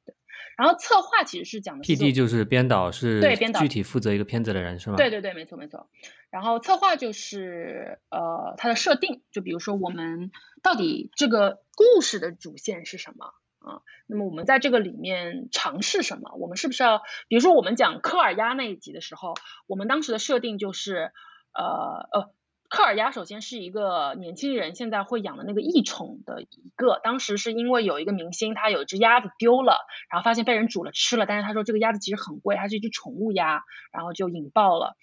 [0.57, 4.97] 然后策划其实是讲的，P D 就是编导，是对编导具体负责一个片子的人是吗？
[4.97, 5.89] 对对对，没错没错。
[6.31, 10.31] 然后策划就是呃它的设定，就比如说我们
[10.63, 13.27] 到底这个故事的主线是什么
[13.59, 13.83] 啊？
[14.07, 16.35] 那么我们在这个里面尝试什么？
[16.39, 19.35] 我们是不是要，比如说我们讲科尔鸭那一集的时候，
[19.67, 21.13] 我们当时的设定就是
[21.53, 22.35] 呃呃。
[22.73, 29.77] 科尔鸭首先是一个年轻人现在会养的那个异宠的一个，当时是因为有一个明星他有一只鸭子丢了，
[30.11, 34.97] 然后发现被人煮了吃了，但是他说这个鸭子其实很贵，它是一只宠物鸭，然后就引爆了。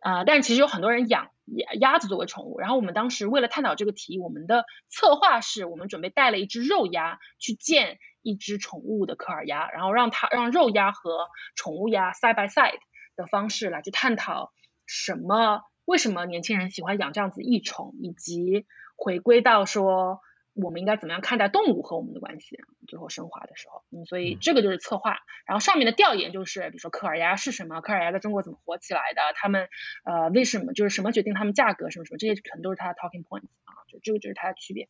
[0.00, 12.80] 啊，但其实有很多人养鸭鸭子作为宠物，然后我们当时为了探讨这个题，我们的策划是我们准备带了一只肉鸭去见一只宠物的科尔鸭，然后让它让肉鸭和宠物鸭 side by side
[13.14, 14.50] 的方式来去探讨
[14.86, 15.62] 什么。
[15.92, 18.64] 为什么年轻人喜欢养这样子异宠，以及
[18.96, 20.20] 回归到说
[20.54, 22.58] 我们应该怎么样看待动物和我们的关系？
[22.88, 25.18] 最后升华的时候，嗯，所以这个就是策划。
[25.44, 29.20] 然后上面的调研就是，比如说科尔鸭是什么，科尔鸭在中国怎么火起来的？
[29.34, 29.68] 他们
[30.04, 32.16] 呃为什么就是什么决定他们价格什么什么？
[32.16, 34.88] 这些可能都是它的 talking points 啊，就这个就是它的区别。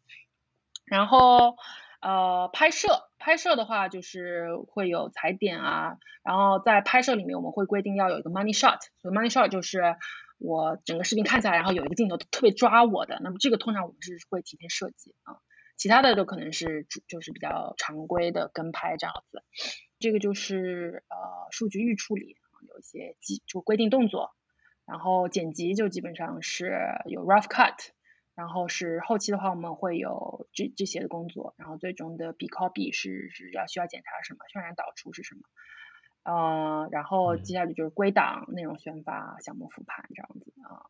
[0.85, 1.57] 然后
[2.01, 9.97] 呃拍摄拍摄的话就是会有踩点啊，然后在拍摄里面我们会规定要有一个 money shot，所以 money shot 就是。
[10.43, 15.39] 我整个视频看下来，然后有一个镜头特别抓我的，那么这个通常我们是会提前设计啊，
[15.77, 19.45] 其他的都可能是主就是比较常规的跟拍这样子。
[20.01, 21.17] 这个就是呃
[21.53, 22.37] 数据预处理，
[22.69, 24.33] 有一些基就规定动作，
[24.85, 26.77] 然后剪辑就基本上是
[27.07, 27.77] 有 rough cut，
[28.35, 35.43] 然后是后期的话我们会有这这些的工作，然后最终的 B copy 是是要需要检查什么，渲染导出是什么，
[36.25, 40.87] 呃，然后接下来就是归档、内容宣发、项目复盘这样子啊，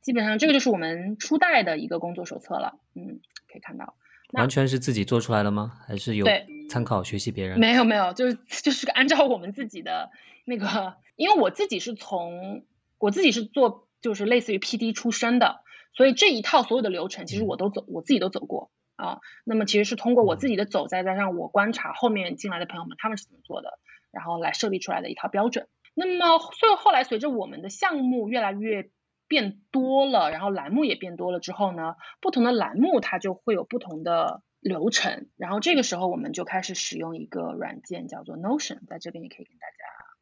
[0.00, 3.94] 基本上这个就是我们初代的一个工作手册了，嗯，可以看到。
[4.32, 5.78] 完全是自己做出来的吗？
[5.86, 6.26] 还是有
[6.68, 7.60] 参考学习别人？
[7.60, 10.10] 没有没有，就是 就是按照我们自己的
[10.44, 12.64] 那个，因为我自己是从
[12.98, 15.60] 我自己是做就是类似于 P D 出身的，
[15.92, 19.20] 所以这一套所有的流程其实我都走，我自己都走过啊。
[19.44, 23.78] 那么其实是通过我自己的走，再加上我观察后面进来的朋友们他们是怎么做的，
[24.14, 25.66] 然后来设立出来的一套标准。
[25.94, 28.90] 那么所以后来随着我们的项目越来越。
[29.26, 39.74] 变多了，然后栏目也变多了之后呢，不同的栏目它就会有不同的流程，然后这个时候我们就开始使用一个软件叫做 Notion，在这边也可以跟大家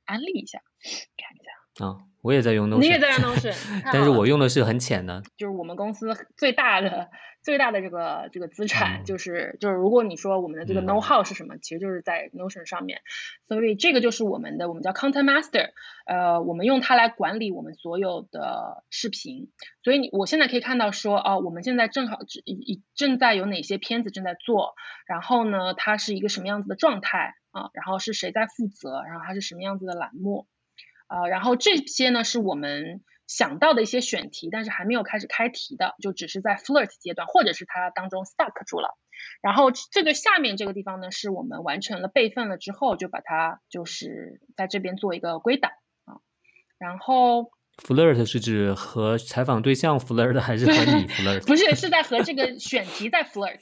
[0.04, 0.62] 安利一下，
[1.16, 2.08] 看一下啊。
[2.22, 3.52] 我也在用 Notion，你也在用 Notion，
[3.92, 5.22] 但是我用的是很浅的。
[5.36, 7.10] 就是我们公司最大的
[7.42, 13.00] 最大的这个这个资产，就是就是如果你说我们的这个 know how 是什么，其实就是在 Notion 上面。
[13.48, 15.70] 所以这个就是我们的，我们叫 Content Master，
[16.06, 19.50] 呃，我们用它来管理我们所有的视频。
[19.82, 22.44] 所以你我现在可以看到说，哦，我们现在正好正
[22.94, 24.74] 正在有哪些片子正在做，
[25.08, 27.70] 然后呢，它是一个什么样子的状态啊？
[27.72, 29.02] 然后是谁在负责？
[29.02, 30.46] 然后它是什么样子的栏目？
[31.12, 38.96] 呃，然后这些呢是我们想到的一些选题，但是还没有开始开题的，就只是在 flirt 阶段，或者是它当中 stuck 住了。
[39.42, 45.70] 然后这个下面这个地方呢，是我们完成了备份了之后，就把它就是在这边做一个归档
[46.06, 46.16] 啊。
[46.78, 51.46] 然后 flirt 是指和采访对象 flirt 还是和你 flirt？
[51.46, 53.60] 不是，是在和这个选题在 flirt。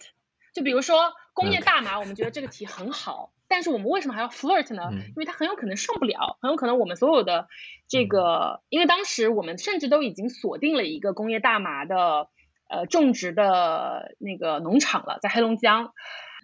[0.55, 3.33] 就比如说工业大麻，我们觉得这个题很好。
[3.49, 4.91] 但是我们为什么还要 flirt 呢？
[4.93, 7.49] 因为它很有可能上不了，很有可能我们所有的
[7.89, 12.29] 这个，因为当时我们甚至都已经锁定了一个工业大麻的
[12.69, 15.93] 呃种植的那个农场了，在黑龙江。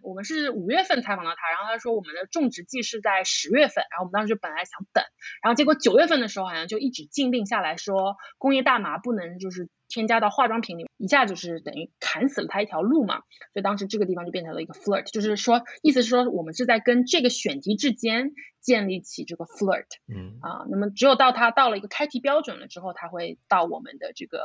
[0.07, 5.03] 我们是五月份采访到他，然后他说我们的种植季是在十月份，然后我们当时就本来想等，
[5.42, 13.16] 然后结果九月份的时候好像就一纸禁令下来说工业大麻不能就是添加到化妆品里，一下就是等于砍死了他一条路嘛，
[13.53, 24.38] 所以当时这个地方就变成了一个 flirt，就是说意思是说我们是在跟这个选题之间建立起这个 flirt，嗯啊，那么只有到他到了一个开题标准了之后，他会到我们的这个。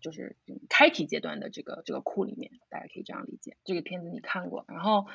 [0.00, 0.36] 就是
[0.68, 3.56] 开题阶段的这个这个库里面，大家可以这样理解。
[3.64, 5.06] 这个片子你看过，然后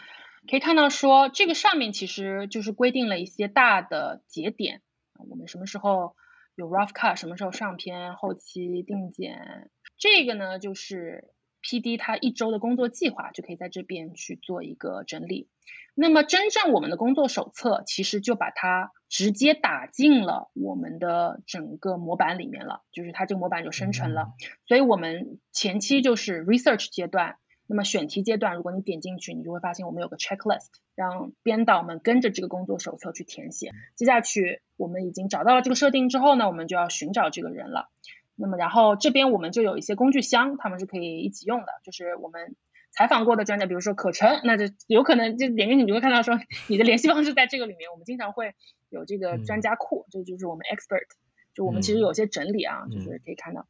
[0.49, 4.81] 可以看到说，这个上面其实就是规定了一些大的节点，
[5.29, 6.15] 我们什么时候
[6.55, 9.69] 有 rough cut，什么时候上片，后期定剪。
[9.97, 11.33] 这个呢，就是
[11.67, 15.49] P D 他一周的工作计划，就可以在这边去做一个整理。
[15.95, 24.33] 那么真正我们的工作手册，其实就把它直接打进了我们的整个模板里面了，就是它这个模板就生成了。
[24.67, 33.71] 所以我们前期就是 research 阶段，那么选题阶段，如果你点进去，你就会发现我们有个 checklist，让编导们跟着这个工作手册去填写。
[33.95, 37.89] 接下去我们已经找到了这个设定之后呢，我们就要寻找这个人了。
[38.35, 42.55] 那么然后这边我们就有一些工具箱，他们是可以一起用的，就是我们。
[42.97, 47.91] 采访过的专家，比如说可成，那就有可能就点进去你就会看到说你的联系方式在这个里面。
[47.91, 48.55] 我们经常会
[48.87, 51.03] 有这个专家库，这就是我们 expert，
[51.53, 53.67] 就我们其实有些整理啊，就是可以看到。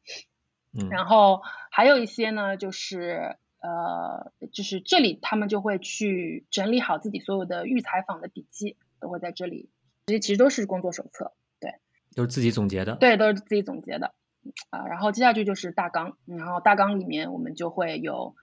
[0.88, 9.68] 然后还有一些呢，就是呃，就是这里他们就会去整理好自己所有的预采访的笔记，都会在这里。
[10.06, 11.80] 这些其实都是工作手册，对，
[12.14, 12.94] 都是自己总结的。
[12.94, 14.14] 对，都是自己总结的
[14.70, 14.86] 啊。
[14.86, 18.34] 然后接下去就是大纲，然后大纲里面我们就会有。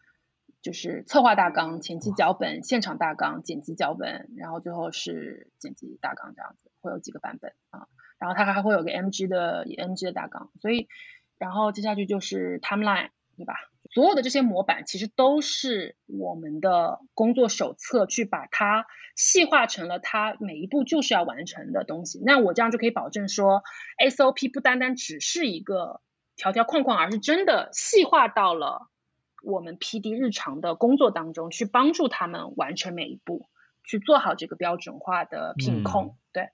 [0.62, 7.90] 就是策划大纲、前期脚本、现场大纲、剪辑脚本，然后最后是剪辑大纲这样子，会有几个版本啊。
[8.18, 10.88] 然后它还会有个 MG 的 MG 的大纲，所以
[11.38, 13.56] 然后接下去就是 timeline，对吧？
[13.94, 22.22] 所有的这些模板其实都是我们的工作手册，去把它细化成了它每一步就是要完成的东西。
[22.26, 23.64] 那我这样就可以保证说
[23.98, 26.02] ，SOP 不单单只是一个
[26.36, 28.90] 条条框框，而是真的细化到了。
[29.46, 33.50] 我们 P D 日常的工作当中，去帮助他们完成每一步，
[33.84, 36.48] 去做好这个标准化的品控，对。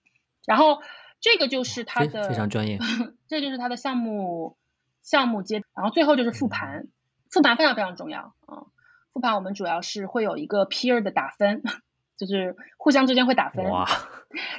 [0.44, 0.82] 然后
[1.20, 2.80] 这个就是他的非常专业，
[3.30, 4.58] 这就是他的项目
[5.04, 6.88] 项目阶，然后最后就是复盘，
[7.30, 8.68] 复盘非常非常重要啊。
[9.14, 11.62] 复盘我们主要是会有一个 peer 的打分，
[12.18, 13.66] 就是互相之间会打分，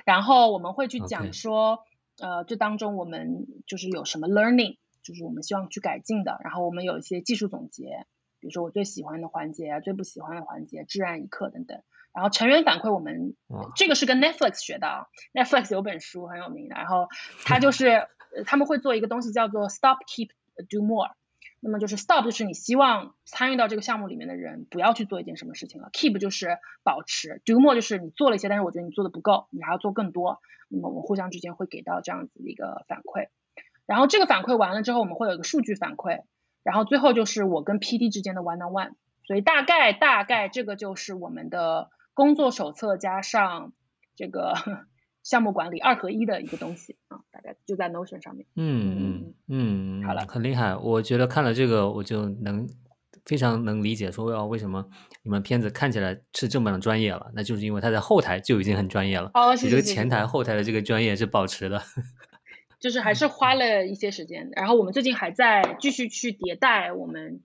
[0.05, 1.85] 然后我们会去讲说，
[2.19, 8.07] 呃，这当中我们就是有什么 learning，就是我们希望去改进的，然后我们有一些技术总结。
[8.41, 11.83] 比如说我最喜欢的环节，最不喜欢的环节，至暗一刻等等。
[12.15, 13.37] 然后成员反馈我们，
[13.77, 17.09] 这个是跟 Netflix 学的，Netflix 有本书很有名的，然后
[17.45, 18.09] 他 就是
[18.47, 20.31] 他们会做一个东西叫做 stop keep
[20.71, 21.11] do more。
[21.63, 30.41] 那么就是 stop 就是你希望参与到这个项目里面的人不要去做一件什么事情了，keep 就是保持，do more 就是你做了一些，但是我觉得你做的不够，你还要做更多。
[30.69, 33.29] 那么我们互相之间会给到这样子的一个反馈，
[33.85, 36.23] 然后这个反馈完了之后，我们会有一个数据反馈，
[36.63, 38.93] 然后最后就是我跟 PD 之间的 one on one。
[39.27, 43.73] 所以大概大概这个就是我们的工作手册加上
[44.17, 44.55] 这个。
[45.23, 48.47] 项目管理二合一的一个东西啊，大概就在 Notion 上面。
[48.57, 50.77] 嗯嗯嗯，好了，很厉害。
[50.77, 52.69] 我觉得看了这个，我就能
[53.25, 54.87] 非常能理解，说要为什么
[55.23, 59.31] 你们片子看起来是这么专业了，那就是因为他在后台就已经很专业了。
[59.35, 61.83] 哦，你这个前台后台的这个专业是保持的，
[62.81, 64.51] 就是还是花了一些时间。
[64.53, 67.43] 然后我们最近还在继续去迭代，我们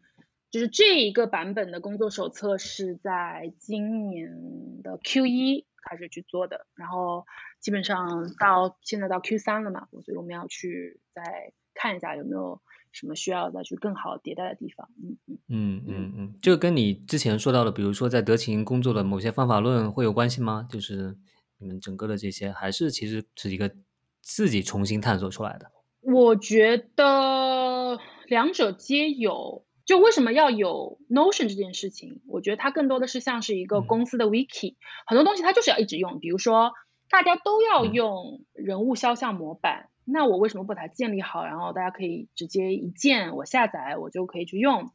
[0.49, 7.25] 就是这一个版本的工作手册是在今年的 Q 一开始去做的，然后。
[7.61, 12.61] 基本上到现在到 Q 三了嘛，所以我们要去再看一下有没有
[12.91, 14.88] 什么需要再去更好迭代的地方。
[15.01, 20.67] 嗯嗯嗯嗯嗯，这个跟你之前说到的，比如说在德勤工作的某些方法论会有关系吗？
[20.69, 21.17] 就是
[21.57, 23.73] 你们整个的这些，还是其实是一个
[24.21, 25.71] 自己重新探索出来的？
[26.01, 29.64] 我觉得两者皆有。
[29.86, 32.21] 就为什么要有 Notion 这件事情？
[32.27, 34.75] 我觉得它更多的是像是一个公司的 Wiki，
[35.05, 36.73] 很多东西它就是要一直用，比如说。
[37.07, 44.89] 大家都要用人物肖像模板，那我为什么不把它建立好，然后大家可以直接一键我下载，我就可以去用。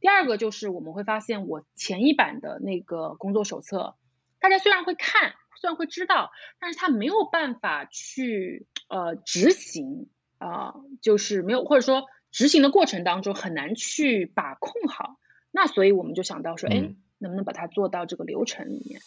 [0.00, 3.96] 第二个就是我们会发现，我前一版的那个工作手册，
[4.38, 6.30] 大家虽然会看，虽然会知道，
[6.60, 10.72] 但是他没有办法去呃执行啊，
[11.02, 12.04] 就是没有或者说
[12.36, 15.16] 执行的过程当中很难去把控好。
[15.52, 19.00] 那所以我们就想到说，哎，能不能把它做到这个流程里面？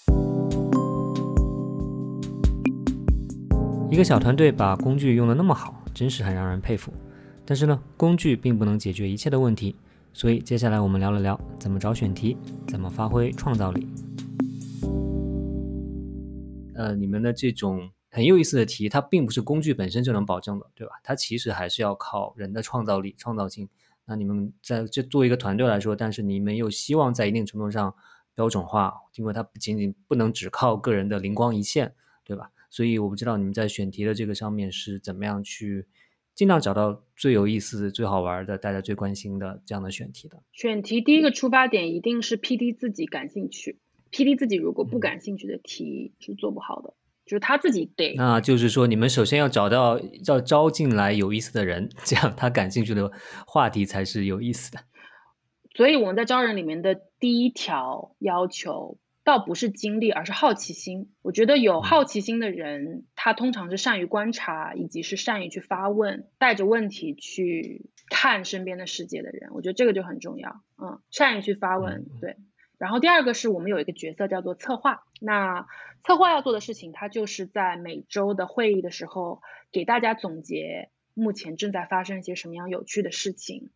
[3.92, 6.92] 一个小团队把工具用的那么好，真是很让人佩服。
[7.46, 9.76] 但是呢，工具并不能解决一切的问题，
[10.12, 12.36] 所以接下来我们聊了聊怎么找选题，
[12.68, 13.88] 怎么发挥创造力。
[16.74, 20.94] 呃，你们的这种很有意思的题，它并不是工具本身就能保证的，对吧？
[21.04, 23.70] 它其实还是要靠人的创造力、创造性。
[24.06, 27.94] 那你们在这作为一个团队来说，但是你们又希望在一定程度上
[28.34, 31.94] 标准化，因为它不仅仅不能只靠个人的灵光一现，
[32.24, 32.52] 对吧？
[32.72, 35.88] 所以我不知道你们在选题的这个上面是怎么样去
[36.34, 40.42] 尽量找到最有意思、最好玩的、大家最关心的这样的选题的。
[40.52, 43.78] 选题第一个出发点一定是 PD 自己感兴趣
[44.12, 46.94] ，PD 自己如果不感兴趣的题是做不好的，
[47.30, 48.16] 就是他自己得。
[48.16, 53.12] 那就是说，你们首先要找到要招进来有意思的人，这样他感兴趣的
[53.46, 54.80] 话题才是有意思的。
[55.76, 58.98] 所以我们在招人里面的第一条要求。
[59.22, 61.12] 倒不是经历，而是好奇心。
[61.22, 69.52] 我觉得有好奇心的人，他通常是善于观察，以及是善于去发问，带着问题去看身边的世界的人。
[69.54, 70.64] 我觉得这个就很重要。
[70.82, 72.38] 嗯，善于去发问，对。
[72.80, 75.04] 然后第二个是我们有一个角色叫做策划。
[75.22, 75.68] 那
[76.04, 83.70] 策划要做的事情，他就是在每周的会议的时候，给大家总结目前正在发生一些什么样有趣的事情，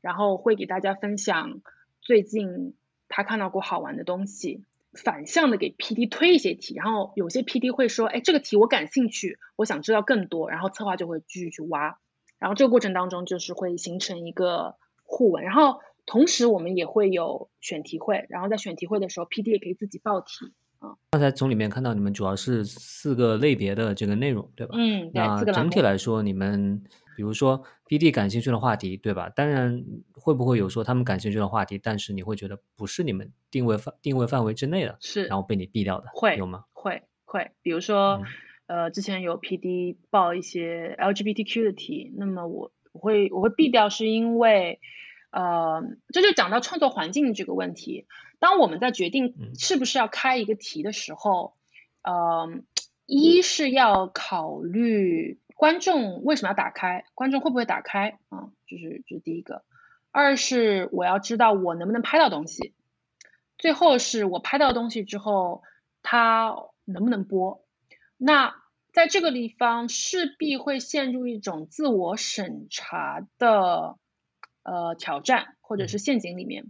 [0.00, 1.60] 然后会给大家分享
[2.00, 2.74] 最近
[3.08, 4.62] 他看到过好玩的东西。
[4.92, 12.00] 反向的给 PD 推一些题，然后有些 PD 会说，哎，这个题我感兴趣，我想知道更多，然后策划就会继续去挖，
[12.40, 15.78] 然后这个过程当中就是会形成一个互文，然后
[16.10, 20.96] 同时我们也会有选题会，然后在选题会的时候，PD 也可以自己报题啊。
[21.12, 24.74] 刚才从里面看到你们主要是四个类别的这个内容，对吧？
[24.76, 26.82] 嗯，那整体来说，你们
[27.16, 29.28] 比如说 PD 感兴趣的话题，对吧？
[29.30, 29.84] 当然。
[30.22, 36.64] 会不会有说他们感兴趣的话题，但是你会觉得不是你们定位范定位范围之内的，是然后被你避掉的，会有吗？
[36.74, 38.20] 会会，比如说，
[38.66, 44.78] 呃，之前有 PD 报一些 LGBTQ 的题，那么我我会我会避掉，是因为，
[45.30, 48.06] 呃，这就讲到创作环境这个问题。
[48.38, 51.54] 当我们在决定是不是要开一个题的时候，
[52.02, 52.48] 呃，
[53.06, 58.50] 一是要考虑观众为什么要打开，观众会不会打开啊？
[58.66, 59.62] 这是这是第一个。
[60.10, 62.74] 二是我要知道我能不能拍到东西，
[63.58, 65.62] 最后是我拍到东西之后，
[66.02, 67.64] 它能不能播？
[68.16, 68.56] 那
[68.92, 73.98] 在这个地方势必会陷入一种自我审查的
[74.70, 76.66] 呃挑战或者是陷阱里面。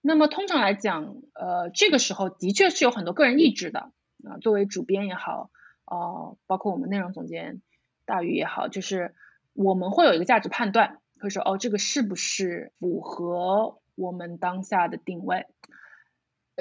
[0.00, 3.92] 那么通常来讲，呃，这个时候的确是有很多个人意志的
[4.24, 4.38] 啊。
[4.40, 5.50] 作为主编也好，
[5.86, 7.62] 哦，包括我们内容总监
[8.04, 9.14] 大宇也好，就是
[9.52, 10.98] 我们会有一个价值判断。
[11.20, 15.46] 会说哦，这个是不是符合我们当下的定位？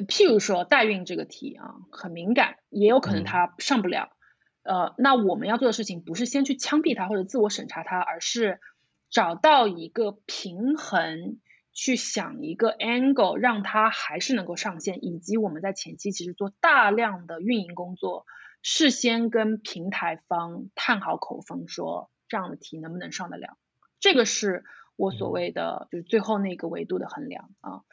[0.08, 4.16] 譬如说代孕这个题啊，很敏感，也有可能它上不了。
[4.64, 8.62] 呃，那我们要做的事情不是先去枪毙他或者自我审查他，而是
[9.14, 11.38] 找到一个平衡，
[11.72, 18.26] 去想一个 angle，让它还是能够上线，以及我们在前期其实做大量的运营工作，
[18.64, 23.56] 事先跟平台方探好口风，说这样的题能不能上得了，
[24.00, 24.64] 这个是
[24.96, 27.84] 我所谓的就是最后那个维度的衡量啊。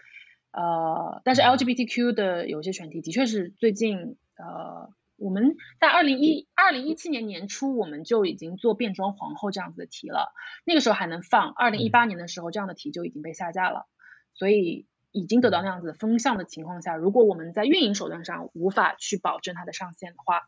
[0.53, 4.91] 呃，但是 LGBTQ 的有些选题的确是最近呃。
[5.21, 10.33] 我们在二零一二零一七年年初，我们就已经做变装皇后这样子的题了，
[10.65, 11.53] 那个时候还能放。
[11.53, 13.87] 二零一八年的时候，这样的题就已经被下架了，
[14.33, 20.41] 所以已经得到那样子的风向的情况下，如果我们在运营手段上无法去保证它的上线的话，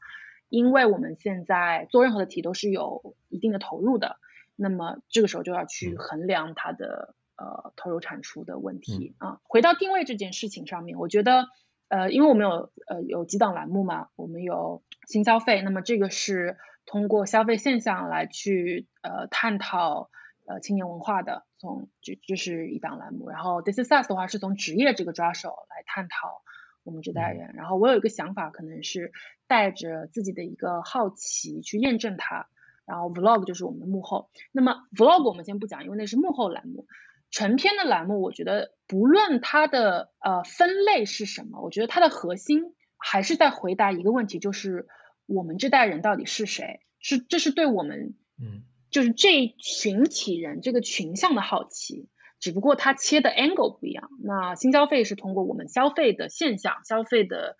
[0.49, 4.17] 因为我们现在做任何的题都是有一定的投入的，
[4.57, 9.39] 那么这个时候就要去衡量它的呃投入产出的问题啊。
[9.45, 11.45] 回到定位这件事情上面，我觉得。
[11.93, 20.09] 呃，因为我们有呃有几档栏目嘛，我们有新消费，那么这个是通过消费现象来去呃探讨
[20.47, 26.41] 呃青年文化的，从这这是一档栏目，然后 This is us 的话是从职业这个抓手来探讨
[26.83, 29.13] 我们这代人，然后我有一个想法，可能是
[29.47, 32.47] 带着自己的一个好奇去验证它，
[32.87, 36.87] 然后 Vlog 就是我们的幕后，那么 Vlog 我们先不讲，因为那是幕后栏目。
[37.33, 44.87] 成篇的栏目，我觉得不论它的呃分类是什么，我觉得它的核心还是在回答一个问题，就是
[45.27, 46.81] 我们这代人到底是谁？
[47.01, 52.07] 是这是对我们，嗯，就是这一群体人这个群像的好奇，
[52.39, 54.11] 只不过它切的 angle 不一样。
[54.23, 57.57] 那新消费是通过我们消费的现象、消费的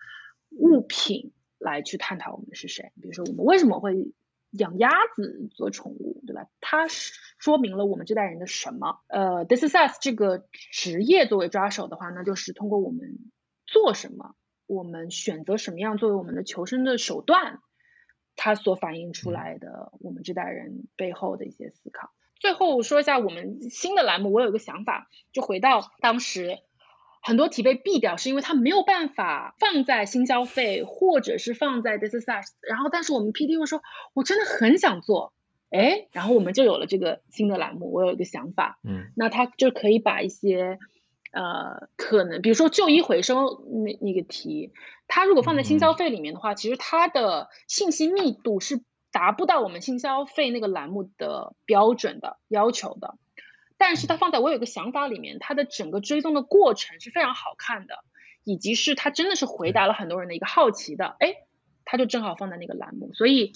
[0.51, 2.91] 物品来去探讨我们是谁。
[3.01, 4.13] 比如说，我们为什么会？
[4.53, 6.47] 养鸭子做宠物，对吧？
[6.61, 8.99] 它说明了我们这代人的什么？
[9.07, 13.17] 呃，this is us 这个职业作为抓手的话，那就是通过我们
[13.65, 14.35] 做什么，
[14.67, 17.59] 我们选择什么样作为我们的求生的手段，
[18.35, 22.11] 它所反映出来的我们这代人背后的一些思考。
[22.39, 26.59] 最后说一下我们新的栏目，我有一个想法，就回到当时。
[27.25, 32.53] 很多题被毙掉，是因为它没有办法放在新消费，或者是放在 this is us。
[32.61, 33.81] 然后，但是我们 P D 会说，
[34.13, 35.33] 我真的很想做，
[35.69, 37.93] 哎，然后我们就有了这个新的栏目。
[37.93, 40.79] 我有一个想法，嗯，那它就可以把一些
[41.31, 44.73] 呃可能，比如说旧衣回收那那个题，
[45.07, 48.81] 它如果放在新消费里面的话，其实它的信息密度是
[49.13, 53.15] 达不到我们新消费那个栏目的标准的要求的。
[53.85, 58.05] 但是它放在我有个想法里面，它的整个追踪的过程是非常好看的，
[58.45, 61.35] 以及是它真的是回答了很多人的一个好奇的，哎，
[61.83, 63.13] 它就正好放在那个栏目。
[63.13, 63.51] 所以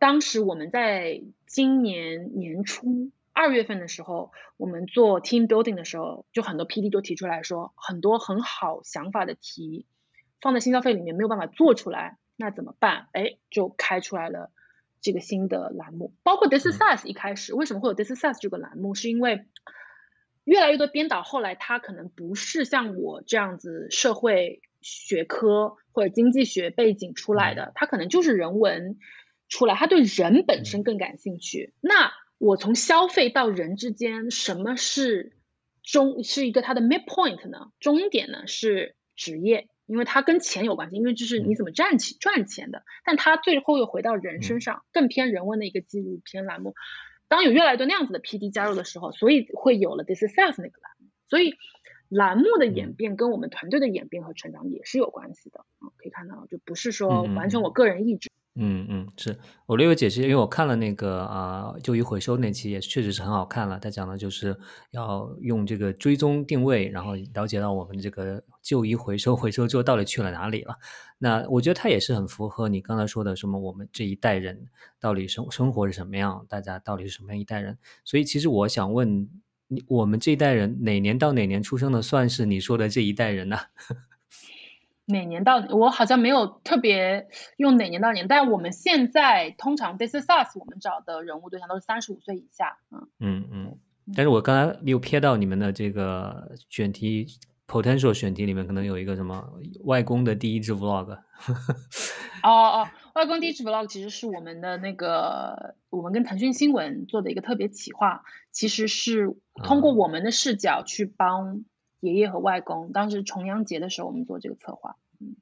[0.00, 9.86] 当时我们在今年年初二月份的时候，我们做 team building 的时候，就很多 PD 都提出来说，很多很好想法的题
[10.40, 13.06] 放在新消费里面没有办法做出来，那怎么办？
[13.12, 14.50] 哎，就开出来了。
[15.02, 19.46] 这个新的栏目，包括 This is us 一开始为什么会有 This is us 这个栏目，是因为
[20.44, 28.98] 越来越多编导后来他可能不是像我这样子社会学科或者经济学背景出来的，他可能就是人文
[29.48, 31.74] 出来，他对人本身更感兴趣。
[31.80, 35.36] 那我从消费到人之间，什么是
[35.82, 37.70] 终是一个他的 mid point 呢？
[37.80, 39.68] 终点呢是职业。
[39.86, 46.76] 因为它跟钱有关系，因为就是你怎么赚钱赚钱的，但它最后又回到人身上，更偏人文的一个纪录片栏目。
[47.30, 51.06] 当有越来越多那样子的 PD 加入的时候，所以会有了 This is Self 那个栏目。
[51.28, 51.54] 所以
[52.08, 58.28] 栏目的演变跟我们团队的演变和成长也是有关系的啊，可以看到，就不是说完全我个人意志。
[58.56, 63.78] 嗯嗯，是我略有解释，因为我看了那个啊旧衣回收那期，也确实是很好看了。
[63.78, 64.58] 他讲的就是
[64.90, 70.74] 要用这个追踪定位，然后了解到我们这个旧衣回收回收之后到底去了哪里了。
[71.16, 74.66] 那我觉得他也是很符合你刚才说的，什么我们这一代人
[74.98, 77.78] 到底生生活是什么样，大家到底是什么样一代人。
[78.04, 79.30] 所以其实我想问
[79.68, 83.56] 你，我们这一代人哪年到哪年出生的算是你说的这一代人呢？
[85.12, 85.58] 哪年到？
[85.70, 92.78] 我好像没有特别用哪年到年，但我们现在通常 This is us，我们找的人物对象都是三十五岁以下。
[92.90, 93.78] 嗯嗯嗯。
[94.14, 97.26] 但是我刚才又瞥到你们的这个选题
[97.66, 99.48] potential 选题里面，可能有一个什么
[99.84, 101.18] 外公的第一支 vlog。
[102.42, 111.64] 哦哦，外公第一支 vlog 其实是我们的那个，我们跟腾讯新闻做的一个特别企划，其实是通过我们的视角去帮。
[112.00, 115.36] 爷爷和外公当时重阳节的时候，我们做这个策划，嗯，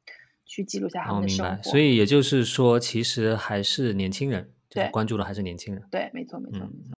[0.45, 1.63] 去记录下他们的生活。
[1.63, 5.83] 所以也就是说，其实还是年轻人，对，关注的还是年轻人。
[5.91, 6.93] 对，没错，没错没错。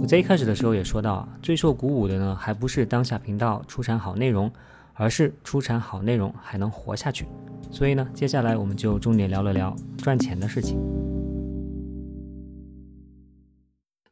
[0.00, 4.50] 我在一开始的时候也说到啊，最受鼓舞的呢，还不是当下频道出产好内容，
[4.94, 7.26] 而是出产好内容还能活下去。
[7.70, 10.78] 所以呢，接下来我们就重点聊了聊赚钱的事情。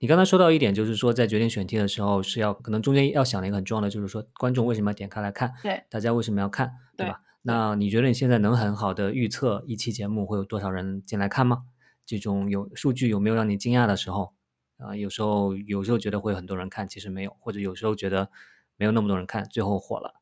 [0.05, 5.55] 你刚才说到一点，就是说在决定选题的时候，是要可能中间要想的一个很重要的，就是说观众为什么要点开来看？
[5.62, 6.72] 对，大家为什么要看？
[6.94, 7.22] 对吧？
[7.40, 11.62] 那你觉得你现在能很好的预测一期节目会有多少人进来看吗？
[12.05, 14.34] 这种有数据有没有让你惊讶的时候？
[14.76, 18.28] 啊，有时候有时候觉得会有很多人看，其实没有，或者有时候觉得
[18.76, 20.20] 没有那么多人看，最后火了。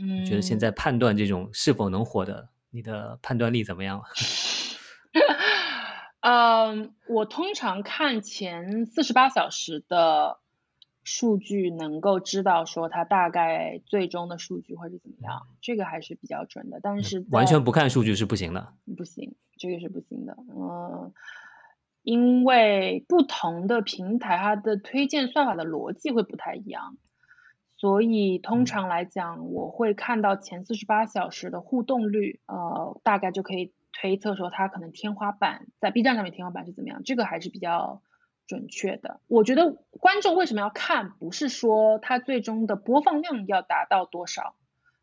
[0.00, 4.00] 嗯，觉得现在判断这种是否能火的，你的判断力怎么样？
[6.28, 10.40] 嗯，我通常看前四十八小时的
[11.04, 16.80] 数据，能够知道说它大概最终的数据会是怎么样，这个还是比较准的。
[16.82, 20.36] 但是完全不看数据是不行的，不行，这个是不行的。
[20.48, 21.12] 嗯，
[22.02, 26.96] 因为不同的平台它的推荐算法的逻辑会不太一样。
[27.76, 38.02] 所以通常来讲，我会看到前四十八小时的互动率，呃，大概就可以推测说它可能天花板在 B 站上面天花板是怎么样，这个还是比较
[38.46, 39.20] 准确的。
[39.26, 44.54] 我觉得观众为什么要看，不是说它最终的播放量要达到多少，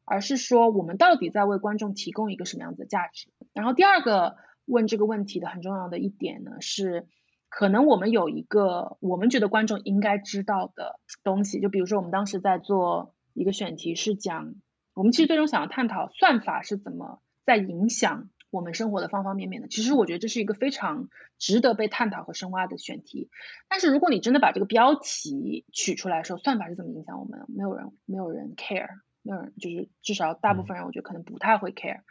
[0.06, 3.30] 而是说我们到底在为观众提供一个什么样子的价值。
[3.54, 7.08] 然后第二个问这个问题的很重要的一点呢是。
[7.56, 14.56] 可能我们有一个我们觉得观众应该知道的东西，就比如说我们当时在做一个选题，是讲
[14.96, 19.68] 我们其实最终想要探讨算法是怎么在影响我们生活的方方面面的。
[19.68, 23.30] 其实我觉得这是一个非常值得被探讨和深挖的选题。
[23.68, 28.88] 但是如果你真的把这个标题取出来说，算法是怎么影响我们，没有人没有人 care，
[29.24, 32.02] 没有人就是至少大部分人我觉得可能不太会 care。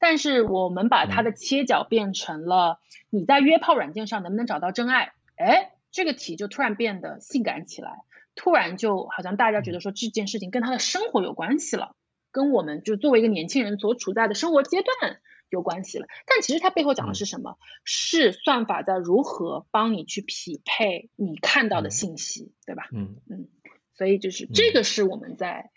[0.00, 5.12] 但是我们把它的切角变成了你在约炮软件上能不能找到真爱？
[5.36, 8.00] 哎，这个题就突然变得性感起来，
[8.34, 11.94] 突然就好像大家觉得说这件事情跟他的生活有关系了，
[12.32, 15.20] 跟我们就作为一个年轻人所处在的生活阶段
[15.52, 16.06] 有关系了。
[16.26, 17.58] 但其实它背后讲的是什么？
[17.84, 22.88] 是算法在如何帮你去匹配你看到的信息，对吧？
[22.92, 23.48] 嗯嗯，
[23.94, 25.70] 所以就是这个是我们在。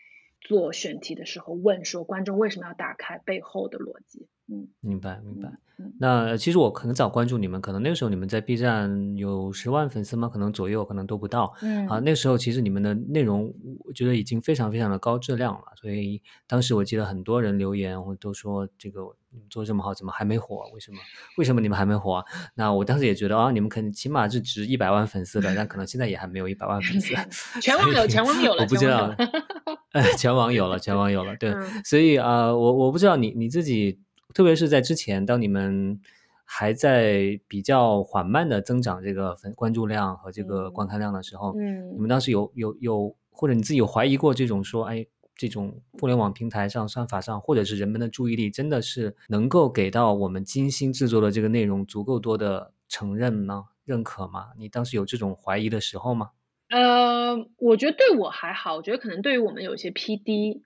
[0.46, 4.28] 做选题的时候问说观众为什么要打开背后的逻辑？
[4.48, 5.52] 嗯，明白明白。
[6.00, 10.30] 那其实我很早关注你们，可能那个时候你们在 B 站有十万粉丝吗？
[10.32, 11.54] 可能左右，可能都不到。
[11.64, 13.52] 嗯，啊，那时候其实你们的内容
[13.84, 19.02] 我觉得已经非常非常的高质量了，所以当时我记得很多人留言，我都说这个
[19.50, 20.70] 做这么好，怎么还没火？
[20.74, 21.00] 为什么？
[21.38, 22.24] 为什么你们还没火？
[22.54, 27.16] 那我当时也觉得啊，你们可能起码是值一百万粉丝的，但可能现在也还没有一百万粉丝。
[27.60, 29.14] 全网有， 全网有了，我不知道。
[30.18, 34.00] 全网有了，全网有了，对，所以啊，我我不知道你你自己，
[34.34, 36.00] 特别是在之前，当你们
[36.43, 53.66] 还在比较缓慢的增长这个粉关注量和这个观看量的时候，嗯，你们当时有有有，或者你自己有怀疑过这种说，哎，这种互联网平台上算法上，或者是人们的注意力，真的是能够给到我们精心制作的这个内容足够多的承认吗？
[53.86, 54.48] 认可吗？
[54.58, 56.32] 你当时有这种怀疑的时候吗？
[56.68, 60.61] 呃，我觉得对我还好，我觉得可能对于我们有些 PD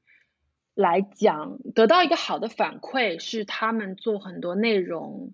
[0.74, 5.34] 来讲，得到一个好的反馈是他们做很多内容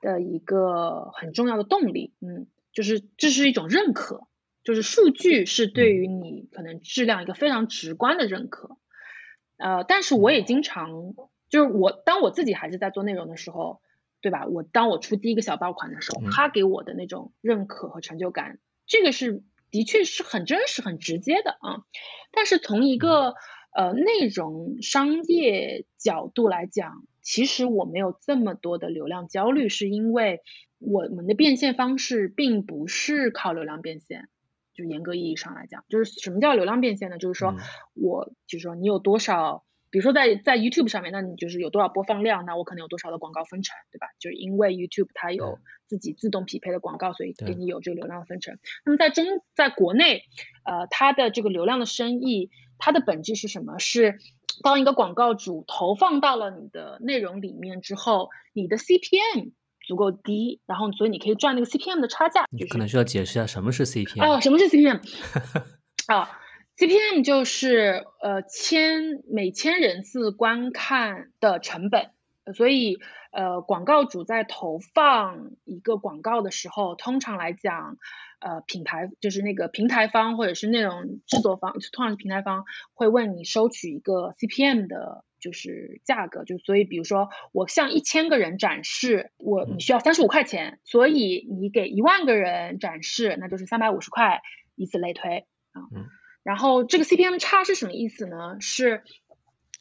[0.00, 2.12] 的一个很重要的动力。
[2.20, 4.26] 嗯，就是这是一种认可，
[4.64, 8.76] 就是数据是对于你可能质量一个非常直观的认可。
[9.56, 11.14] 呃，但是我也经常
[11.48, 13.80] 就是我当我自己还是在做内容的时候，
[14.20, 14.44] 对吧？
[14.44, 19.42] 我当我出第一个小爆款的时候，他给我的那种认可和成就感，这个是。
[19.76, 21.84] 的确是很真实、很直接的啊，
[22.32, 23.34] 但是从一个
[23.74, 30.40] 呃内容商业角度来讲，其实我没有这么多的流量焦虑，是因为
[30.78, 34.30] 我们的变现方式并不是靠流量变现，
[34.72, 37.18] 就严格意义上来讲，就是什么叫流量变现呢？
[37.18, 37.54] 就是说
[37.92, 39.65] 我就是说你有多少。
[39.96, 44.08] 比如说在在 YouTube 上面，那你就是有多少播放量，那我可能有多少的广告分成，对吧？
[44.18, 48.58] 就是因为 YouTube 它有自己自动匹配的广告，所以给你有这个流量分成。
[48.84, 49.24] 那么在中
[49.54, 50.24] 在国内，
[50.66, 53.78] 呃，它的这个流量的生意，它的本质是什么？
[53.78, 54.18] 是
[54.62, 59.52] 当一个广告主投放到了你的内容里面之后，你的 CPM
[59.86, 62.44] 足够低，然后所以你可以赚那个 CPM 的差价。
[62.50, 64.30] 你可能需要解释一下什么是 CPM。
[64.30, 65.00] 哦，什么是 CPM？
[66.08, 66.42] 啊。
[66.78, 72.10] CPM 就是呃千每千人次观看的成本，
[72.54, 72.98] 所以
[73.32, 77.96] 呃广告主在投放一个广告的时候，通常来讲，
[78.40, 94.42] 呃品牌就是那个平台方或者是内容制作方，通常是平台方会问你收取一个 CPM 的，就是价格，就所以比如说我向一千个人展示，我你需要三十五块钱，所以你给一万个人展示，那就是三百五十块，
[94.74, 95.46] 以此类推。
[95.72, 95.80] 啊。
[96.46, 98.58] 然后这个 CPM 差是什么意思呢？
[98.60, 99.02] 是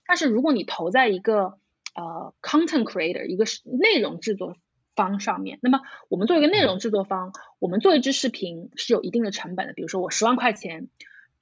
[0.07, 1.59] 但是如果你投在一个
[1.93, 3.45] 呃 content creator 一个
[3.77, 4.55] 内容制作
[4.95, 9.73] 方上面，那么我们作为一个内容制作方，我们做一支视频是有一定的成本的。
[9.73, 10.87] 比如说我十万块钱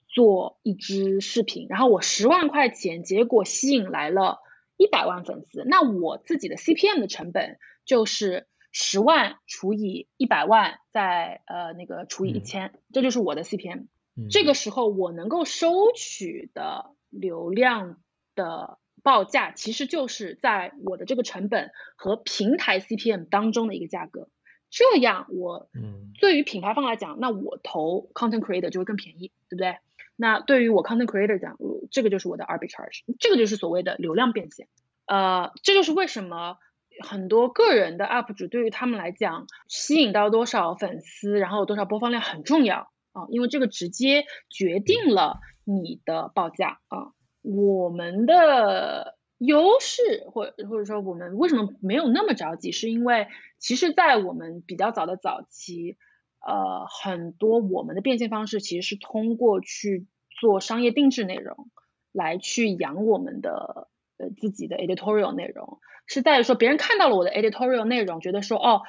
[0.09, 4.39] 做一支视频，然后我十万块钱结果吸引来了
[4.76, 13.86] 一百万粉丝，那我自己的 CPM 的成本就是十万除以一百万，再呃那个除以一千，这就是我的 CPM。
[14.30, 17.97] 这个时候我能够收取的流量
[18.36, 24.30] 的报价，其实就是在我的这个成本和平台 CPM 当中的一个价格。
[24.70, 29.78] 这样我，嗯对于品牌方来讲，那我投 content creator 就会更便宜，对不对？
[30.16, 31.57] 那对于我 content creator 讲，
[31.91, 34.68] 这个就是我的 arbitrage，这个就是所谓的流量变现。
[35.05, 36.57] 呃，这就是为什么
[37.03, 42.93] 很多个人的 UP 主对于他们来讲，吸引到多少粉丝，然后有多少播放量很重要。
[43.14, 47.14] 啊，因为这个直接决定了你的报价啊。
[47.41, 53.28] 我们的优势，或或者说我们为什么没有那么着急，是因为
[53.59, 55.97] 其实，在我们比较早的早期，
[56.39, 60.07] 呃，很多我们的变现方式其实是通过去
[60.39, 61.70] 做商业定制内容
[62.14, 68.82] 来去养我们的呃自己的 editorial 内容，是在于说别人看到了我的 editorial 内容，觉得说哦。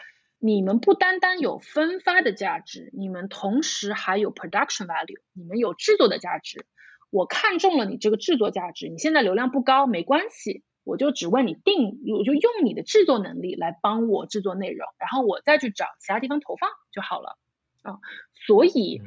[0.45, 6.67] 你们不单单有分发的价值，你们同时还有 production value，你们有制作的价值。
[7.09, 17.39] 我看中了你这个制作价值，你现在流量不高没关系，我就只问你定，我就用你的制作能力来帮我制作内容，然后我再去找其他地方投放就好了
[17.81, 18.01] 啊。
[18.47, 19.01] 所以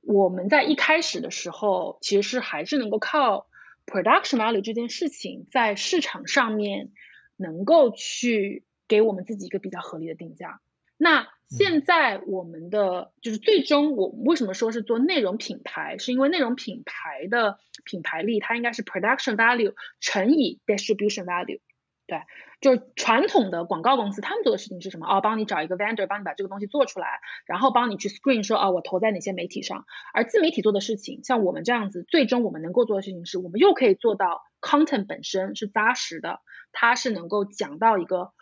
[0.00, 3.48] 我们在一开始的时候，其实还是能够靠
[3.84, 6.92] production value 这件事情在市场上面
[7.36, 10.60] 能够去给我们自己一个比较合理的定价。
[10.96, 15.98] 那现在我们的就是最终，我为什么说是做内容品牌？
[15.98, 21.60] 是因为内容品牌的品牌力，它应该是 production value 乘以 distribution value。
[22.06, 22.20] 对，
[22.60, 25.06] 就是传统的广告公司，他们做的事情是什么？
[25.06, 29.86] 哦，帮你找一个 vendor，帮你把这个东西做出来，然后帮你去 screen 说，哦，我投在哪些媒体上。
[30.12, 36.40] 而自媒体做的事情，像我们这样子，最终我们能够做的事情是，我们又可以做到 content 本身是扎实的，
[36.72, 38.32] 它是能够讲到一个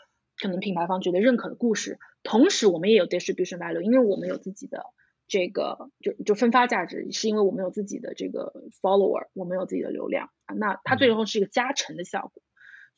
[0.41, 2.01] 可能品牌方觉得认可的故事。
[2.23, 4.87] 同时，我们也有 distribution value，因为我们有自己的
[5.29, 12.43] 这个就就分发价值，是因为我们有自己的这个 follower，我们有自己的流量啊，那它最终是一个加成的效果。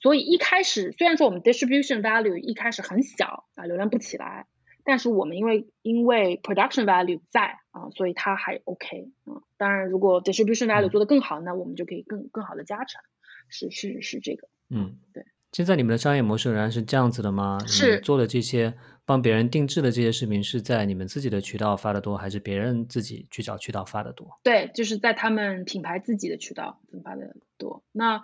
[0.01, 4.47] 所以一开始虽然说我们 distribution value 一开始很小啊，流量不起来，
[4.85, 9.41] 但是我们因为因为 production value 在啊，所以它还 OK 啊。
[9.57, 13.01] 当然，如果 distribution value 做得更好，那我们就可以更更好的加成，
[13.49, 15.25] 是是是这个，嗯，对。
[15.53, 17.61] 现在你们的商业模式仍然是这样子的吗？
[17.64, 18.75] 是做的这些
[19.07, 24.41] 帮别人定制的这些视频是在你们自己的渠道发的多，还是别人自己去找渠道发的多？
[24.43, 27.83] 对，就是在他们品牌自己的渠道发的多。
[27.93, 28.23] 那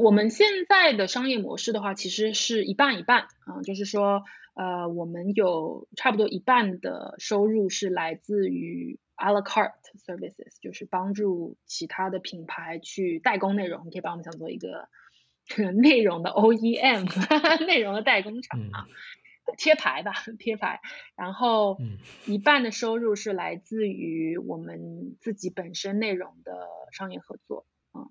[0.00, 4.22] 我们现在的商业模式的话，其实是一半一半啊，就是说，
[4.54, 9.72] 呃，我们有差不多一半的收入是来自于 a la carte
[10.06, 14.88] services，就是帮助其他的品牌去代工内容，你可以把我们想做一个。
[15.74, 17.04] 内容的 OEM，
[17.66, 18.86] 内容的代工厂啊，
[19.56, 20.80] 贴牌吧， 贴牌。
[21.16, 21.78] 然后
[22.26, 26.52] 一半的收入是来自于我们自己本身内容的
[26.92, 28.08] 商业合作嗯。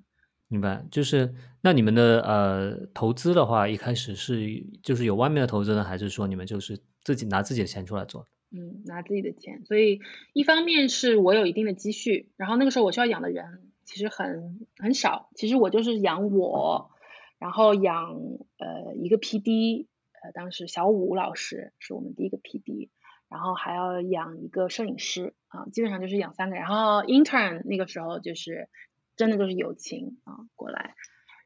[0.47, 8.27] 明白，就是那你们的呃投资的话，一开始是就是有外面的投资呢，还是说你们就是自己拿自己的钱出来做？
[8.51, 9.63] 嗯，拿自己的钱。
[9.65, 10.01] 所以
[10.33, 16.91] 一方面是我有一定的积蓄，然后那个时候我需要养的人其实很很少，其实我就是养我。
[17.39, 18.11] 然后养
[18.59, 19.87] 呃一个 PD，
[20.21, 22.89] 呃当时小武老师是我们第一个 PD，
[23.29, 26.55] 然后还要养一个摄影师啊，基本上就是养三个。
[26.55, 28.69] 然后 intern 那个时候就是
[29.15, 30.95] 真的就是友情啊过来，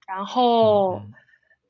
[0.07, 1.01] 然后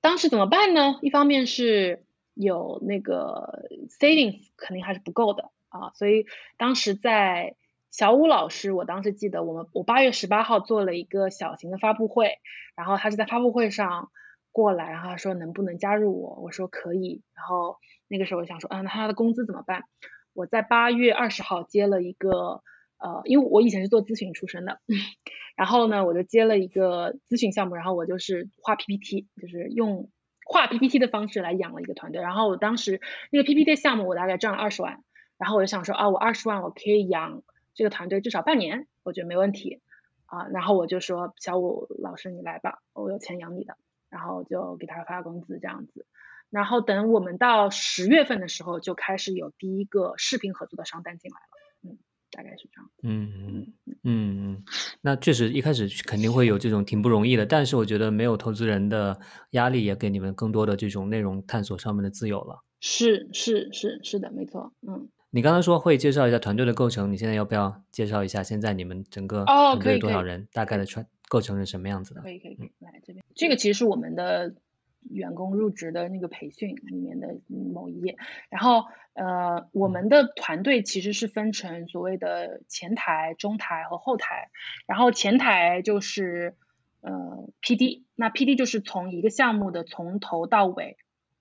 [0.01, 0.99] 当时怎么办呢？
[1.01, 2.03] 一方面是
[2.33, 3.67] 有那个
[3.99, 6.25] savings 肯定还是不够的啊，所以
[6.57, 7.55] 当时在。
[7.91, 12.39] 小武老师，我当时记得我们我八月十八号做了一个小型的发布会，
[12.75, 14.11] 然后他是在发布会上
[14.55, 17.75] 过来，然后说能不能加入我，我说可以，然后
[18.07, 19.83] 那个时候我想说，嗯，那他的工资怎么办？
[20.31, 22.63] 我在八月二十号接了一个，
[22.97, 24.79] 呃，因为我以前是做咨询出身的，
[25.57, 30.09] 然后呢，我就接了一个咨询项目，然后我就是画 PPT，就是用
[30.45, 33.01] 画 PPT 的方式来养了一个团队，然后我当时
[33.31, 35.03] 那个 PPT 项目我大概赚了二十万，
[35.37, 37.43] 然后我就想说啊，我二十万我可以养。
[37.77, 39.81] 这个团队至少半年，我觉得没问题
[40.27, 40.47] 啊。
[40.47, 43.75] 然后我就说小武老师你来吧，我有钱养你的。
[44.15, 46.05] 然后就给他发工资这样子。
[46.49, 51.89] 然后等我们到十月份的时候，就开始有第一个视频合作的商单进来了。
[51.89, 51.97] 嗯，
[52.31, 52.89] 大概是这样。
[53.03, 54.63] 嗯嗯嗯嗯，
[55.01, 62.63] 那确实一开始肯定会有这种挺不容易的，但是我觉得没有投资人的压力，也给你们更多的这种内容探索上面的自由了。
[62.79, 64.71] 是是是是的，没错。
[64.87, 72.21] 嗯，你刚刚说会介绍一下团队的构成，你现在要不要介绍一下现在你们整个哦团队可以可以多少人，大概的穿构成是什么样子的？
[72.21, 74.55] 可以可以可以，来这边，这个其实是我们的
[75.01, 78.17] 员工入职的那个培训里面的某一页。
[78.49, 84.49] 然后呃，我们的团队其实是分成所谓的前台、中台和后台。
[84.87, 86.55] 然后前台就是
[87.01, 90.97] 呃 PD，那 PD 就是从一个项目的从头到尾，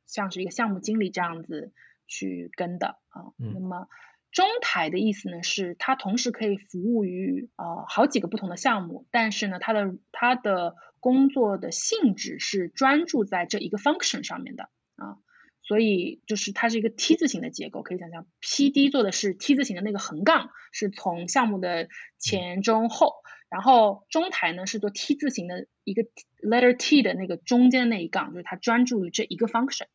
[0.07, 1.73] 像是一个项目经理这样子
[2.07, 3.33] 去跟的啊。
[3.39, 3.89] 嗯那么
[4.35, 14.65] 中台的意思呢，是它同时可以服务于呃好几个不同的项目，但是呢，它的它的工作的性质是专注在这一个 function 上面的
[14.97, 15.19] 啊，
[15.63, 23.13] 所以就是它是一个 T 字形的结构，可以想象 PD 做的是 T 字形的那个横杠，是从项目的前中后，
[23.49, 26.03] 然后中台呢是做 T 字形的一个
[26.43, 29.87] letter T 的那个中间那一杠，就是它专注于这一个 function。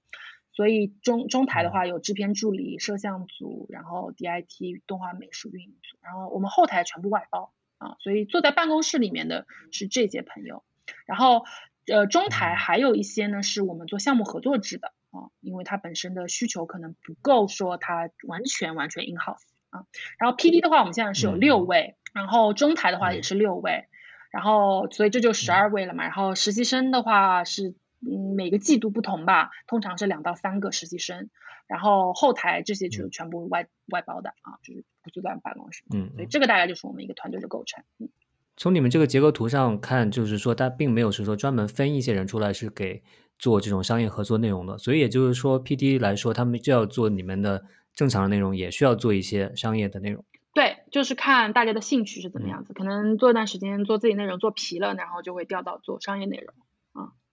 [0.59, 10.65] 所以中中台的话有制片助理、摄像组，然后 DIT 动画美术运营组，然后我们后台全部外包啊，所以坐在办公室里面的是这些朋友，
[11.05, 11.45] 然后
[11.87, 19.39] 呃中台还有一些呢是我们做项目合作制的啊，因为它本身的需求可能不够说它完全完全 in house
[19.69, 19.85] 啊，
[20.17, 23.85] 然后 PD 的话我们现在是有六位，然后中台的话也是六位，
[24.29, 27.75] 然后所以这就十二位了嘛，然后实习生的话是。
[28.01, 31.29] 嗯，每个季度不同吧，通常是两到三个实习生，
[31.67, 37.83] 然后后台这些就是全部外、外包的啊，就是不坐在办公室，嗯，所以这个大概就是我们一个团队的构成。
[37.99, 38.09] 嗯，
[38.57, 43.03] 从你们这个结构图上看，就是说它并没有是说专门分一些人出来是给
[43.37, 50.25] 做这种商业合作内容的，所以也就是说，PD 来说，他们就要做你们的正常的内容，也需要做一些商业的内容。
[50.53, 56.53] 对，就是看大家的兴趣是怎么样子，可能做一段时间做自己内容做疲了，然后就会调到做商业内容。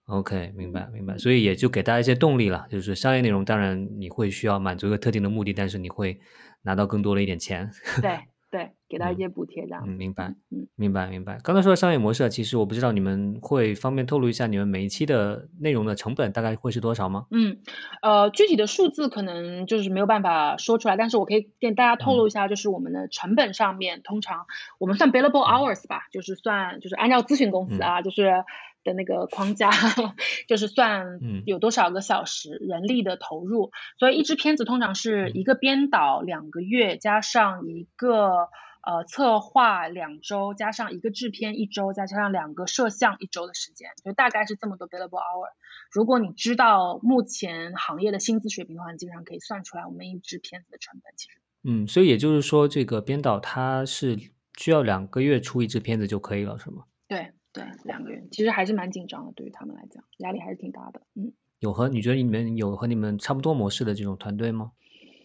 [0.07, 2.66] OK，明白明白，所以也就给大家一些动力了。
[2.70, 6.20] 就是商业内容，当然你会需要满足一个特定的目的，但是你会
[6.62, 7.68] 拿到更多的一点钱。
[8.00, 9.82] 对对，给大家一些补贴这样。
[9.84, 11.40] 嗯，明白，嗯，明白明白。
[11.42, 17.26] 刚才说的商业模式，其实我不知道你们会方便透露一下你们每一期的内容的成本大概会是多少吗？
[17.32, 17.59] 嗯，
[18.00, 24.46] 呃，具体的数字可能就是没有办法说出来，但是我可以跟大家透露一下，就是我们的成本上面，通常
[24.78, 28.44] 我们算 billable hours 吧，就是算就是按照咨询公司啊，就是。
[28.87, 29.70] 的那个框架，
[30.49, 38.49] 就是算有多少个小时人力的投入，所以一支片子通常是一个编导两个月，加上一个
[38.82, 45.49] 呃策划两周，加上一个制片一周，再加上两个摄像一周的时间，就大概是这么多 billable hour。
[45.91, 51.12] 如果你知道目前行业的薪资水平的话，你基本上可以算出来我们一支片子的成本。
[51.16, 54.16] 其实，嗯，所以也就是说，这个编导他是
[54.57, 56.84] 需要两个月出一支片子就可以了，是吗？
[57.09, 57.32] 对。
[57.57, 61.02] 对，两个人其实还是蛮紧张的，对于他们来讲，压力还是挺大的。
[61.14, 64.72] 嗯，有和你觉得你们有和你们差不多模式的这种团队吗？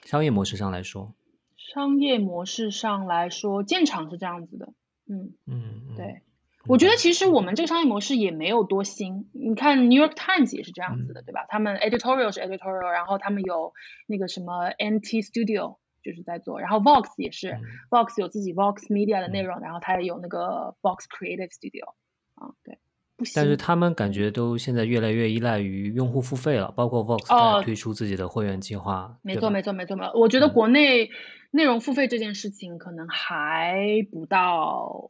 [0.06, 1.14] 商业模式上来说，
[1.58, 4.74] 商业模式上来说，建厂是这样子的。
[5.08, 6.22] 嗯嗯，对，
[6.68, 9.30] 我觉得其实我们这个商业模式也没有多新。
[9.34, 11.46] 你看 New York Times 也是这样子的，对吧？
[11.50, 13.74] 他们 editorial 是 editorial，然后他们有
[14.08, 15.78] 那个什么 NT Studio。
[16.04, 17.62] 就是在做，然后 Vox 也是、嗯、
[17.92, 21.94] ，Vox 有自己 Vox Media 的内容，嗯、然后它也有那个 Vox Creative Studio，
[22.42, 22.80] 啊，对，
[23.36, 29.04] 但是他们感觉都现在越来越依赖于用户付费了，包括 Vox 在推出自己的会员计划。
[29.04, 30.20] 哦、没错，没错，没错，没错。
[30.20, 31.12] 我觉得国内
[31.52, 35.08] 内容付费这件事情可能还不到。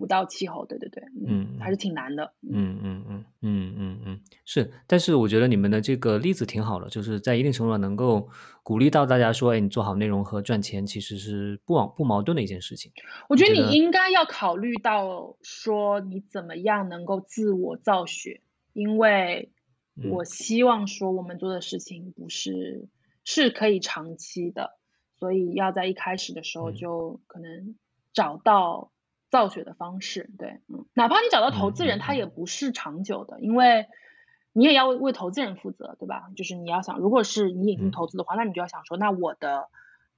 [0.00, 8.28] 嗯，不到气候，对对对，嗯，还是挺难的，嗯嗯嗯嗯嗯嗯，是，但是我觉得你们的这个例子挺好的，就是在一定程度上能够
[8.62, 12.90] 鼓励到大家说，哎，你做好内容和赚钱其实是不往不矛盾的一件事情。
[13.28, 18.40] 我觉得你应该要考虑到说你怎么样能够自我造血，
[18.72, 19.52] 因为
[20.10, 22.88] 我希望说我们做的事情不是
[23.24, 24.78] 是可以长期的，
[25.18, 27.74] 所以要在一开始的时候就可能
[28.14, 28.90] 找到。
[29.30, 33.86] 造血的方式，对，嗯，哪怕你找到投资人，他也不是长久的，因为
[34.52, 36.30] 你也要为投资人负责，对吧？
[36.36, 39.68] 就是你要想，如果是你已经投资的话，那你就要想说，那我的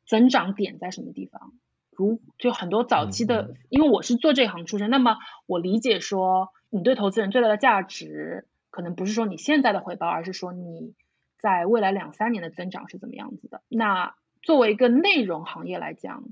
[0.06, 1.52] 增长点在什么地方？
[1.90, 10.94] 如就很多早期的，因为我是做这行出身，那么我理解说，你对投资人最大的价值，可能不是说你现在的回报，而是说你
[11.38, 13.60] 在未来两三年的增长是怎么样子的。
[13.68, 16.24] 那作为一个内容行业来讲，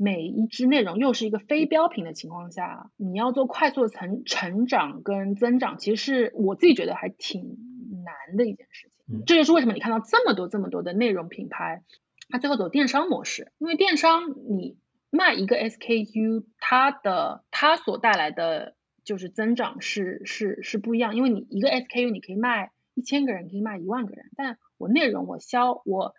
[0.00, 7.58] 每一支内容又是一个非标品的情况下，你要做快速的成成长跟增长，其实是我自己觉得还挺
[8.04, 9.18] 难的一件事情。
[9.18, 11.82] 嗯、这就是为什么你看到这么多这么多的内容品牌，
[12.28, 14.78] 它最后走电商模式，因为电商你
[15.10, 26.14] 卖一个 SKU，它的它所带来的就是增长是是是不一样，因为你一个 SKU 你可以卖一千个人，可以卖一万个人，但我内容我消我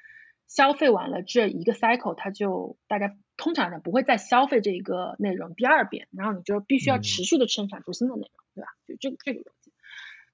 [0.47, 8.67] 消费完了这一个 cycle，它就大家通常呢不会再消费这一个内容第二遍，然后你就必须要持续的生产出新的内容，对吧？
[8.85, 9.71] 就这个这个逻辑。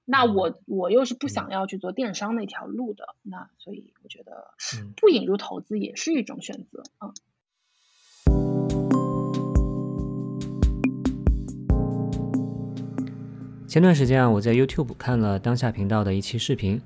[0.04, 4.48] 那我我又是不想要去做电商那条路的，那所以我觉得
[4.96, 7.14] 不引入投资也是一种选择嗯。
[13.68, 16.80] 前段时间啊，我在 YouTube 看了当下频道的一期视频，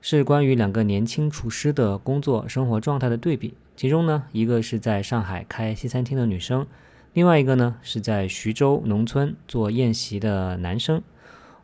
[0.00, 3.54] 是关于两个年轻厨师的工作生活状态的对比。
[3.76, 6.66] 其中呢，一个是在上海开西餐厅的女生，
[7.12, 11.02] 另外一个呢是在徐州农村做宴席的男生。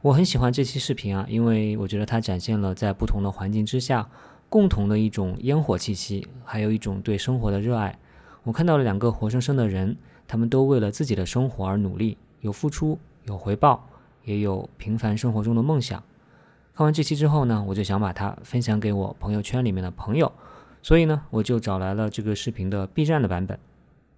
[0.00, 4.08] 我很喜欢这期视频啊，因为我觉得它展现了在不同的环境之下，
[4.48, 7.98] 共同的一种烟火气息，还有一种对生活的热爱。
[8.42, 9.96] 我看到了两个活生生的人，
[10.28, 13.88] 他们都为了自己的生活而努力，有付出，有回报，
[14.24, 16.02] 也有平凡生活中的梦想。
[16.76, 20.32] 看完这期之后呢，我就想把它分享给我朋友圈里面的朋友，
[20.82, 23.56] 所以呢，我就找来了这个视频的 B 站的版本。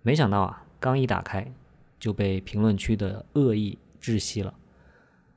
[0.01, 1.53] 没想到啊，刚一打开，
[2.01, 4.55] 就被评论区的恶意窒息了。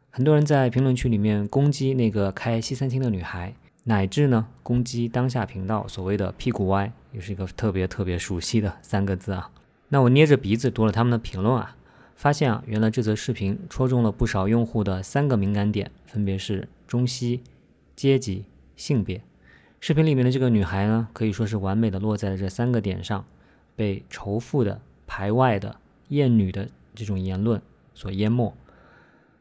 [0.09, 3.53] 很多人在评论区里面攻击那个开西餐厅的女孩，
[3.83, 9.51] 乃至呢攻击当下频道所谓的屁股歪，也是一个特别特别熟悉的三个字啊。
[9.89, 11.75] 那我捏着鼻子读了他们的评论啊，
[12.15, 17.43] 发现啊，原来这则视频戳中了不少用户的三个敏感点，分别是中西、
[17.95, 19.21] 阶级、性别。
[19.79, 23.23] 视频里面的这个女孩呢，可以说是完美的落在了这三个点上，
[23.75, 25.75] 被仇富的、排外的、
[26.07, 27.61] 厌女的这种言论
[27.93, 28.51] 所淹没。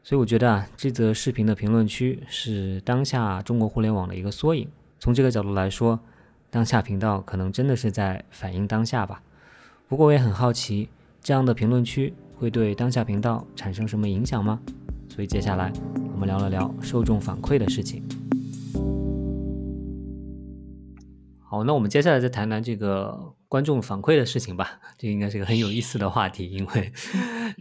[0.03, 4.69] 所以我觉得啊，这则视频的评论区是当下中国互联网的一个缩影。
[4.99, 5.99] 从这个角度来说，
[6.51, 9.23] 当下频道可能真的是在反映当下吧。
[9.87, 10.87] 不过我也很好奇，
[11.23, 14.61] 这样的评论区会对当下频道产生什么影响吗？
[15.09, 15.73] 所以接下来
[16.13, 18.03] 我们聊了聊受众反馈的事情。
[21.39, 23.35] 好，那我们接下来再谈谈这个。
[23.49, 26.93] 观众反馈的事情吧， 这应该是个很有意思的话题，因为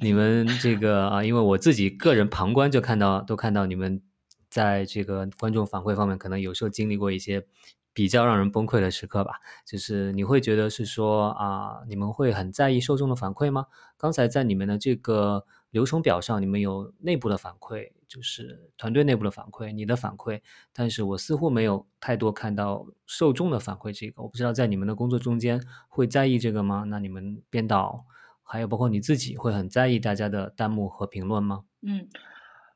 [0.02, 4.02] 你们这个 啊，因为我自己个人旁观就看到，都看到你们
[4.50, 7.46] 在这个观众反馈方面，可能有时候经历过一些
[7.94, 9.36] 比较让人崩溃的时刻吧。
[9.66, 13.64] 就是你会觉得是说啊，你们会很在意受众的反馈吗？
[13.96, 17.92] 刚才在你们的这个流程表上，你们有内部的反馈。
[18.08, 20.40] 就是团队内部的反馈，你的反馈，
[20.72, 23.92] 但是我似乎没有太多看到受众的反馈。
[23.92, 26.84] 这个我不知道，在你们的工作中间会在意这个吗？
[26.88, 28.06] 那你们编导
[28.42, 31.64] 还有包括你自己会很在意大家的弹幕和评论吗？
[31.82, 32.08] 嗯，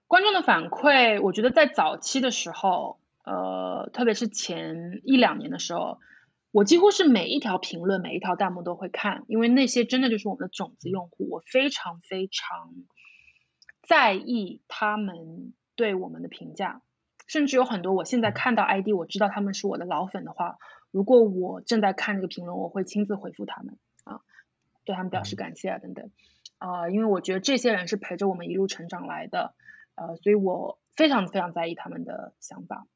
[0.07, 5.99] 观众的反馈，我觉得在早期的时候，呃，特别是前一两年的时候，
[6.53, 12.73] 我几乎是每一条评论、每一条弹幕都会看，因为那些真的就是我们的种子用户，我非常非常。
[13.83, 16.83] 在意他们对我们的评价，
[17.27, 20.57] 甚至有很多我现在看到 ID，我知道他们是我的老粉的话，
[20.93, 24.21] 如果我正在看这个评论，我会亲自回复他们啊，
[24.85, 26.11] 对他们表示感谢啊等等
[26.59, 29.53] 啊，因为我觉得这些人是陪着我们一路成长来的，
[29.97, 32.87] 呃，所以我非常非常在意他们的想法。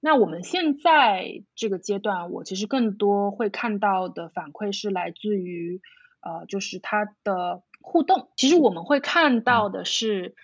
[0.00, 5.80] 那我们现在这个阶段，我其实更多会看到的反馈是来自于
[6.20, 7.62] 呃，就是它的。
[7.84, 10.36] 互动，其实我们会看到的是，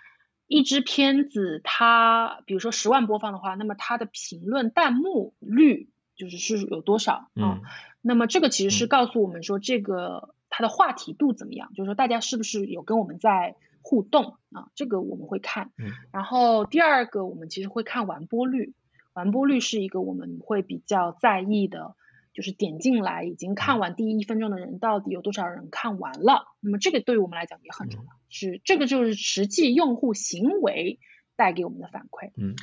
[0.48, 7.60] 一支片子，它比如说十万播放的话，那么它的评论弹幕率就是是有多少啊？
[8.02, 11.70] 那么这个其实是告诉我们说，这个它的话题度怎么样？
[11.76, 14.70] 就是说大家是不是有跟我们在互动啊？
[14.74, 15.70] 这个我们会看。
[16.10, 18.74] 然后第二个，我们其实会看完播率，
[19.18, 21.94] 完播率是一个我们会比较在意的。
[22.34, 26.44] 就是点进来已经看完第一分钟的人到底有多少人看完了？
[26.60, 31.00] 那么这个对于我们来讲也很重要，是这个就是实际用户行为
[31.34, 32.30] 带给我们的反馈。
[32.36, 32.54] 嗯，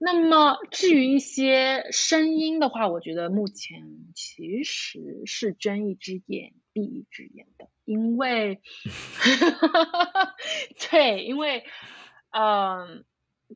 [0.00, 3.82] 那么至于一些声音的话，我觉得目前
[4.14, 8.62] 其实是睁一只眼闭一只眼的，因为
[10.90, 11.64] 对，因为，
[12.30, 13.04] 嗯，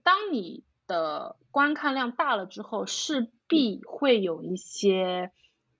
[0.02, 5.32] 当你的观看量大了之后，势必会有一些。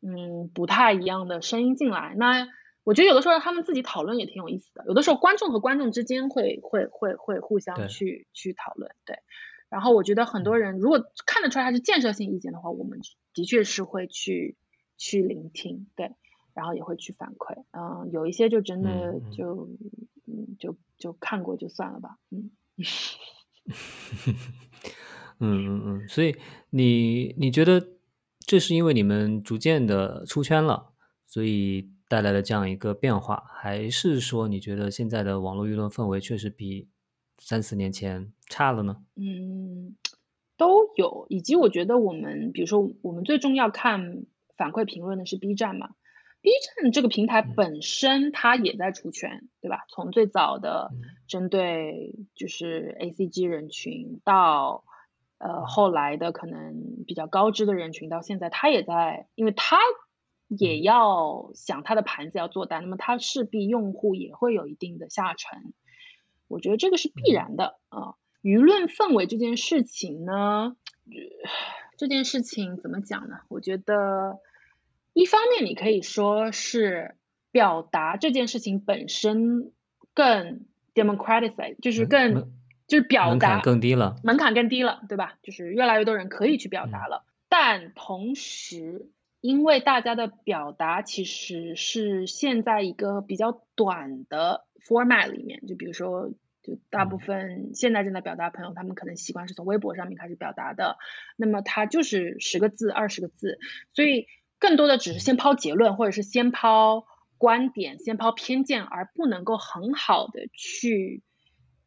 [0.05, 2.49] 嗯，不太一样的声音进来，那
[2.83, 4.85] 我觉得有的时候他们自己讨论也挺有意思的。
[4.89, 9.21] 有的时候观众和观众之间会会会会互相去去讨论，对。
[9.69, 12.99] 然后我觉得很多人如果看得出来他是建设性意见的话，我们
[13.33, 14.57] 的确是会去
[14.99, 16.17] 去聆听，对，
[16.53, 17.63] 然后也会去反馈。
[17.71, 19.69] 嗯，有一些就真的就
[20.27, 22.51] 嗯就就看过就算了吧，嗯。
[25.39, 26.37] 嗯嗯嗯，所以
[26.71, 27.89] 你你觉得？
[28.45, 30.91] 这是因为你们逐渐的出圈了，
[31.29, 36.89] 所以带来了这样一个变化，还是说你觉得现在的网络舆论氛围确实比
[37.39, 38.97] 三四年前差了呢？
[39.15, 39.95] 嗯，
[40.57, 44.25] 都有，以及我觉得我们，比如说我们最重要看
[44.57, 45.91] 反馈评论的是 B 站嘛
[46.43, 49.87] ，B 站这个平台本身它也在出圈，对吧？
[49.89, 50.91] 从最早的
[51.27, 54.85] 针对就是 ACG 人群到
[55.39, 59.79] 呃后来的可能比较高知的人群，到现在它也在，因为它。
[60.59, 65.73] 也要想它的盘子要做大，那么它势必用户也会有一定的下沉，
[66.47, 68.17] 我觉得这个是必然的啊。
[68.43, 70.77] 舆论氛围这件事情呢，
[71.97, 73.39] 这件事情怎么讲呢？
[73.49, 74.41] 我觉得
[75.13, 77.17] 一方面你可以说是
[77.51, 79.73] 表达这件事情本身
[80.15, 82.53] 更 democratic，就是更
[82.87, 85.39] 就是表达更低了，门槛更低了，对吧？
[85.43, 89.11] 就是越来越多人可以去表达了，但同时。
[89.45, 96.31] 因为大家的表达其实是现在一个比较短的 format 里面，就比如说，
[96.63, 100.97] 就大部分现在正在表达朋友，他们可能习惯是从微博上面开始表达的，
[101.35, 103.59] 那么它就是十个字、二十个字，
[103.95, 104.29] 所以
[104.63, 107.05] 更多的只是先抛结论，或者是先抛
[107.37, 111.23] 观点、先抛偏见，而不能够很好的去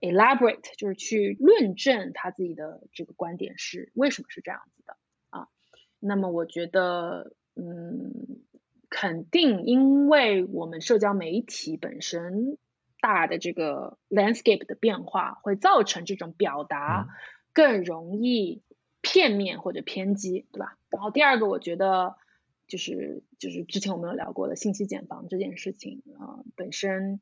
[0.02, 4.98] elaborate，就是去论证他自己的这个观点是为什么是这样子的
[5.30, 5.48] 啊。
[6.00, 7.34] 那么我觉得。
[7.58, 8.12] 嗯，
[8.90, 12.58] 肯定，因为我们社交媒体本身
[13.00, 17.08] 大的这个 landscape 的变化，会造成这种表达
[17.54, 18.62] 更容易
[19.00, 20.78] 片面或者偏激，对吧？
[20.90, 22.18] 然后第二个，我觉得
[22.68, 27.20] 就是就是之前我们有聊过的信息茧房这件事情啊，本身，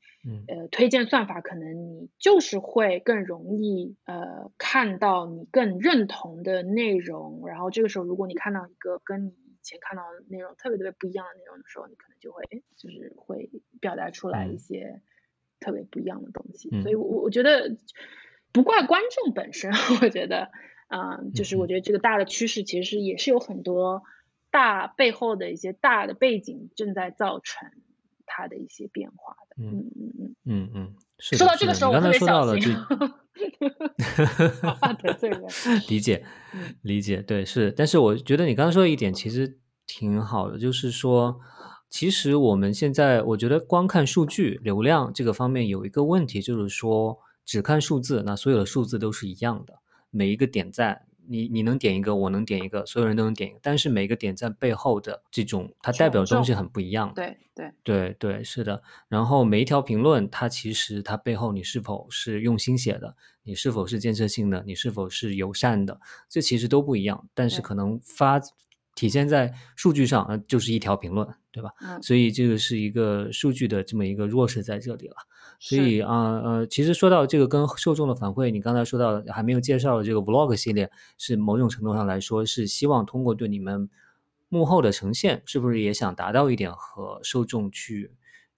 [0.47, 12.43] 呃，推荐算法可能你就是会更容易呃看到你更认同的内容，然后这个时候如果你看到一个跟你以前看到的内容特别特别不一样的内容的时候，你可能就会
[12.77, 15.01] 就是会表达出来一些
[15.59, 16.69] 特别不一样的东西。
[16.69, 17.77] 所以，我我觉得
[18.51, 19.71] 不怪观众本身，
[20.01, 20.51] 我觉得，
[20.89, 24.03] 嗯，就是我觉得这个大的趋势其实也是有很多
[24.53, 27.71] 大背后的一些大的背景正在造成
[28.27, 29.55] 它的一些变化的。
[29.63, 30.95] 嗯嗯嗯嗯嗯。
[31.17, 32.75] 说到这个时候，我特别小心。
[35.01, 35.41] 得罪人。
[35.89, 36.23] 理解，
[36.83, 37.71] 理解，对，是。
[37.71, 41.39] 但是我觉得你刚刚说的一点其实挺好的，就是说，
[41.89, 49.79] 其实我们现在我觉得光看数据流量这个方面有一个问题，就是说只看数字，那所有的数字都是一样的，
[50.11, 51.07] 每一个点赞。
[51.27, 57.13] 你你能点一个，我能点一个，所有人都能点一个，但是每个点赞背后的这种它代表的东西很不一样。
[57.13, 58.81] 对对对对，是的。
[59.07, 67.27] 然后每一条评论，它其实它背后你是否是用心写的，你是否是建设性的，你是否是友善的，这其实都不一样。
[67.33, 68.39] 但是可能发
[68.95, 71.71] 体现在数据上，呃，就是一条评论，对吧？
[71.81, 72.01] 嗯。
[72.01, 75.15] 所以这个是一个数据的这么一个弱势在这里了。
[75.59, 83.89] 所以啊呃，其实说到这个跟受众的反馈，你刚才说到还没有介绍的这个 vlog 系列，是某种程度上来说是希望通过对你们
[84.49, 88.11] 幕后的呈现，是不是也想达到一点和受众去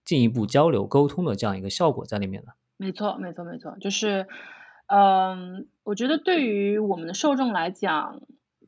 [0.04, 2.52] 进一步交流沟通的这样一个效果在里面呢？
[2.78, 4.28] 没错，没错，没错，就是
[4.88, 8.22] 嗯，我觉得对于我们的受众来讲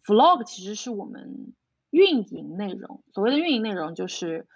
[0.05, 1.53] ，vlog 其实是我们
[1.89, 3.03] 运营内容。
[3.13, 4.47] 所谓的运营内容，就是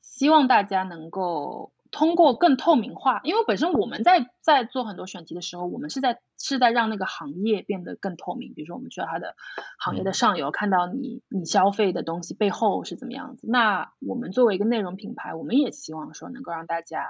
[0.00, 1.72] 希望大家能够。
[1.92, 8.54] 通过更透明化，因为本身我们在在做很多选题的时候，我们是在是在让那个行业变得更透明。
[8.54, 9.34] 比如说，我们去到它的
[9.76, 13.48] 行业的上游，看到你你消费的东西背后是怎么样子。
[13.50, 17.08] 那我们作为一个内容品牌，我们也希望说能够让大家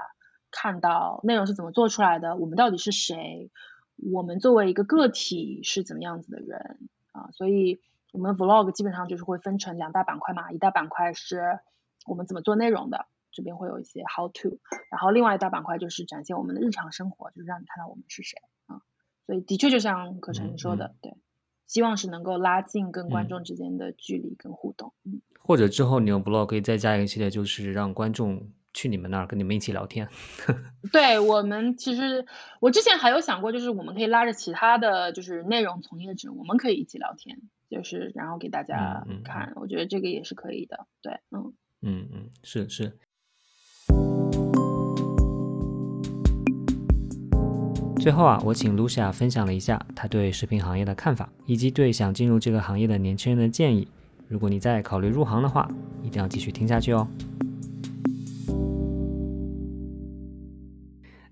[0.50, 3.50] 看到内容是怎么做出来的，我们到底是谁，
[3.98, 6.78] 我们作为一个个体是怎么样子的人
[7.12, 7.28] 啊。
[7.32, 7.82] 所以，
[8.12, 11.60] 我们 vlog 基本上就是会分成两大板块嘛，一大板块是
[12.06, 13.06] 我们怎么做内容的。
[13.32, 14.58] 这边会有一些 how to，
[14.90, 18.82] 然后另外一大板块就是展现我们的日常生活，就是让你看到我们是谁啊。
[19.24, 21.14] 所以的确就像可成说的，对，
[21.68, 24.92] 希望是能够拉近跟观众之间的距离跟互动。
[25.04, 30.08] 嗯，或者之后你用 vlog 可以再加一个系列，就是让观众去你们那儿跟你们一起聊天。
[30.90, 32.26] 对我们其实
[32.58, 37.38] 我之前还有想过，就是我们可以拉着其他的就是内容从业者，我们可以一起聊天，
[37.70, 40.86] 就是然后给大家看，我觉得这个也是可以的。
[41.00, 42.98] 对，嗯嗯嗯，是是。
[48.00, 53.86] 最后啊，我请 Lucia 分享了一下她对视频行业的看法，以及对想进入这个行业的年轻人的建议。
[54.26, 55.70] 如果你在考虑入行的话，
[56.02, 57.06] 一定要继续听下去哦。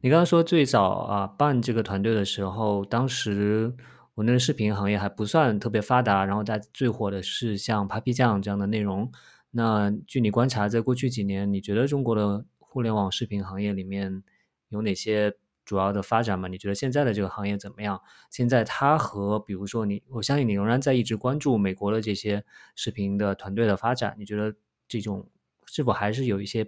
[0.01, 3.73] 你刚刚说最早啊办这个团队的时候，当时
[4.19, 9.12] 我那个视频行业还不算特别发达，然后在最火的是像 Papi 酱这样的内容。
[9.53, 14.24] 那据你观察，在过去几年，你觉得中国的互联网视频行业里面
[14.70, 16.49] 有哪些主要的发展吗？
[16.49, 18.03] 你觉得现在的这个行业怎么样？
[18.28, 24.53] 现在它和比如说你，我相信你仍然在一直关注美国的这些视频的团队的发展，你觉得
[24.89, 25.31] 这种
[25.65, 26.66] 是否还是有一些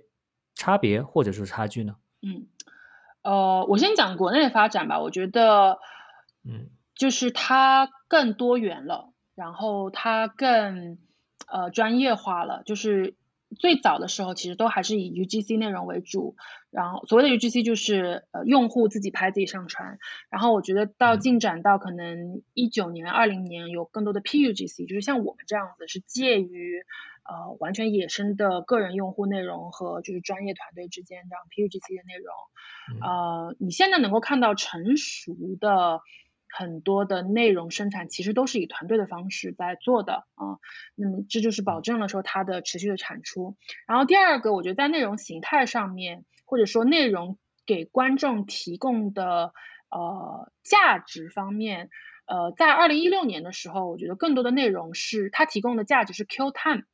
[0.54, 1.96] 差别或者说差距呢？
[2.22, 2.46] 嗯，
[3.22, 5.00] 呃，我先讲国内的发展吧。
[5.00, 5.80] 我觉得，
[6.44, 6.70] 嗯，
[7.00, 10.98] 就是它更多元了，然后它更
[11.50, 12.62] 呃专业化了。
[12.66, 13.14] 就是
[13.58, 16.36] 最早的时候，其实都还是以 UGC 内容为主，
[16.70, 19.98] 然后所谓的 UGC 就是呃用户自己拍自己上传。
[20.28, 26.84] 然后我觉得到进展到可能一九年、二零年有更多的 PUGC，就是像我们这样子是介于。
[27.22, 32.34] 呃，完全野生的个人用户内容和就是专业团队之间这样 PUGC 的内容，
[33.08, 36.00] 呃，你现在能够看到成熟的
[36.56, 40.58] 很多的内容生产，其实都是以团队的方式在做的啊。
[40.94, 43.56] 那么这就是保证了说它的持续的产出。
[43.86, 49.52] 然后第二个，我觉得在内容形态上面，或者说内容给观众提供的
[49.90, 51.88] 呃价值方面，
[52.26, 56.84] 呃，在二零一六年的时候，我觉得更多的内容是它提供的价值是 Q time。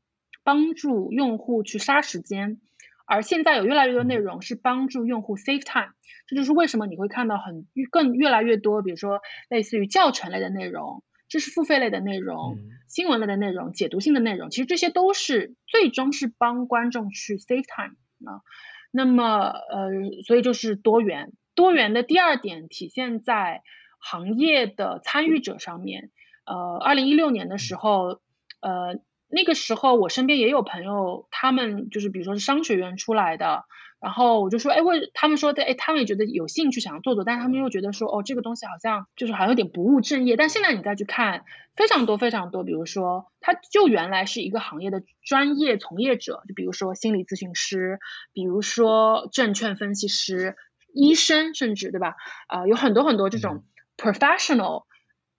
[0.45, 2.61] 帮助用户去杀时间，
[3.07, 5.93] 而现在有越来越多内容是帮助用户 save time，
[6.27, 12.59] 这就是为什么你会看到很更越来越多，比如说类似于教程类的内容、知识付费类的内容、
[12.89, 17.97] 新闻类的内容、解读性的内容，其实这些都是最终是帮观众去 save time
[18.28, 18.43] 啊。
[18.91, 19.91] 那么呃，
[20.27, 23.62] 所以就是多元，多元的第二点体现在
[24.01, 26.11] 行业的参与者上面。
[26.45, 28.20] 呃，二零一六年的时候，
[28.61, 29.01] 呃。
[29.28, 33.65] 那个时候，我身边也有朋友，他们就是比如说是商学院出来的，
[34.01, 40.36] 然后我就说，哎，为他们说的，哎，他们也觉得有兴趣想要做做，但是他们又觉得说，哦，这个东西好像就是好像有点不务正业。
[40.36, 41.44] 但现在你再去看，
[41.74, 47.98] 非常多非常多，比如说，他就原来是一个行业的专业从业者，就比如说心理咨询师，
[48.32, 50.55] 比如说证券分析师、
[50.94, 52.15] 医生，甚至对吧？
[52.47, 53.65] 啊，有很多很多这种
[53.97, 54.85] professional。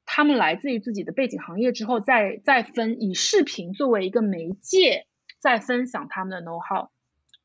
[0.10, 5.06] 他们来自于自己的背景行业之后，再再分以视频作为一个媒介，
[5.38, 6.90] 再分享他们的 know how。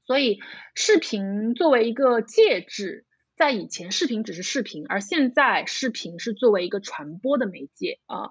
[0.07, 0.39] 所以
[0.75, 3.05] 视频作为一个介质，
[3.37, 8.31] 在以前视频只是视频，而现在视频是作为一个传播的媒介啊。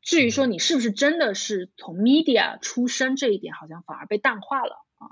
[0.00, 5.10] 至于说你是不是真的是从 media 出身这一点，好像反而被淡化了啊。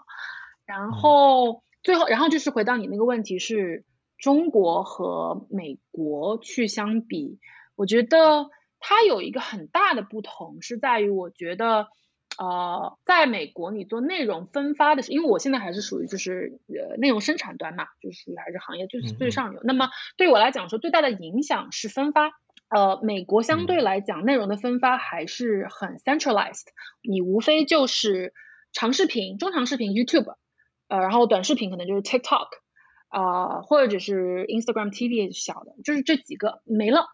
[0.64, 3.84] 然后最后，然后就是回到你那个问题，是
[4.16, 7.40] 中国和美国去相比，
[7.74, 8.48] 我觉得。
[8.81, 11.89] 它有一个很大的不同，是在于我觉得，
[12.39, 19.61] 呃，在美国你做内容分发的，因为我现在还是属于就是呃内容生产端嘛，就是属于还是行业最最上游。
[19.62, 22.32] 那么对我来讲说，最大的影响是分发。
[22.70, 26.66] 呃，美国相对来讲内容的分发还是很 centralized，
[27.02, 28.32] 你无非就是
[28.73, 30.36] 长视频、中长视频 YouTube，
[30.86, 32.47] 呃，然后短视频可能就是 TikTok，
[33.09, 37.09] 啊，或者是 Instagram TV 小的，就是这几个没了。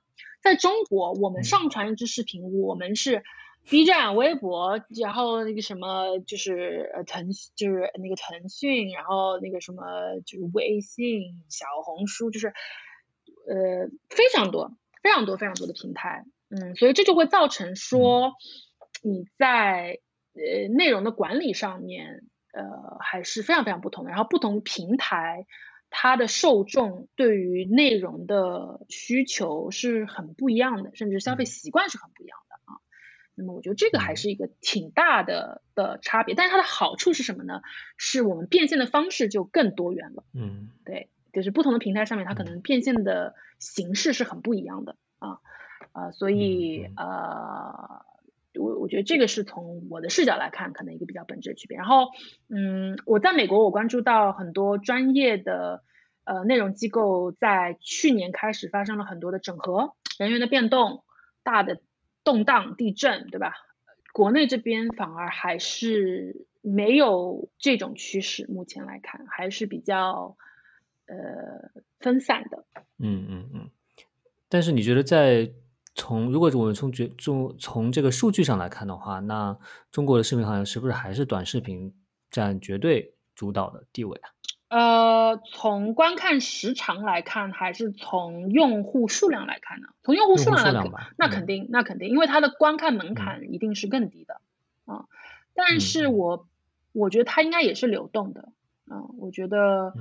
[0.47, 3.25] 在中国，我们上传一支视频，我们是
[3.69, 9.83] B 站、微博，然后那个什么就是呃腾，就是那个腾讯，然后那个什么
[10.25, 12.47] 就是微信、小红书，就是
[13.49, 14.71] 呃非常多、
[15.03, 18.35] 非常多、非常多的平台，嗯，所以这就会造成说
[19.03, 19.99] 你在
[20.35, 25.45] 呃内容的管理上面，呃还是非常非常不同的，然后不同平台。
[25.99, 32.77] 它的受众对于内容的需求是很不一样的，甚至消费习惯是很不一样的啊。
[33.35, 37.63] 那么我觉得这个还是一个挺大的的差别，但是它的好处是什么呢？
[37.97, 40.23] 是我们变现的方式就更多元了。
[40.35, 45.41] 嗯，对，就是不同的平台上面，它可能变现的形式是很不一样的啊
[45.93, 48.05] 啊，所以呃。
[48.59, 51.77] 我我觉得这个是从我的视角来看，可能一个比较本质的区别。
[51.77, 52.09] 然后，
[52.49, 55.83] 嗯，我在美国，我关注到很多专业的
[56.25, 61.05] 呃内容机构在去年开始发生了很多的整合，人员的变动，
[61.43, 61.81] 大的
[62.25, 63.53] 动荡、地震，对吧？
[64.13, 70.37] 国内这边反而还是没有这种趋势，目前来看还是比较
[71.07, 71.71] 呃
[72.01, 72.65] 分散的。
[72.99, 73.71] 嗯嗯嗯。
[74.49, 75.53] 但是你觉得在？
[75.99, 79.57] 从如果我们从绝从从这个数据上来看的话，那
[79.91, 81.95] 中国的视频行业是不是还是短视频
[82.31, 84.29] 占绝对主导的地位啊？
[84.69, 89.89] 呃，从观看时长来看，还是从用户数量来看呢？
[90.03, 94.43] 从用户数量来看，那肯定那肯定，因为它的观看门槛一定是更低的
[94.85, 95.07] 啊。
[95.55, 96.47] 但是我
[96.93, 98.53] 我觉得它应该也是流动的
[98.87, 99.01] 啊。
[99.17, 99.95] 我觉得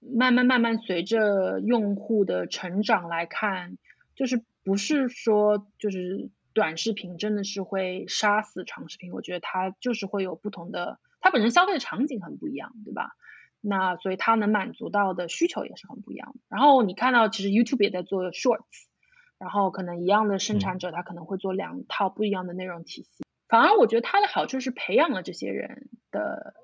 [0.00, 3.78] 慢慢慢慢随着用户的成长来看，
[4.14, 4.44] 就是。
[4.64, 13.12] 不是说就是短视频真的是会杀死长视频，我觉得它就是会有不同的，它本身消费的场景很不一样，对吧？
[13.60, 16.40] 那所以它能满足到的需求也是很不一样的。
[16.48, 18.86] 然后你看到其实 YouTube 也在做 Shorts，
[19.38, 23.24] 然后可能一样的生产者，他可能会做两套不一样的内容体系。
[23.48, 26.54] 反而我觉得它的好处是培养了这些人的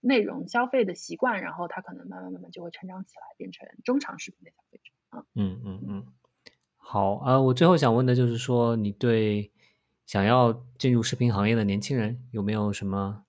[0.00, 5.24] 内容消费的习惯，然后他可能慢慢慢慢就会成长起来，变成中长视频的消费者啊。
[5.34, 6.06] 嗯嗯嗯。
[6.90, 9.52] 好啊，我最后想问的就是说，你对
[10.06, 13.24] 想要进入视频行业的年轻人有没有什么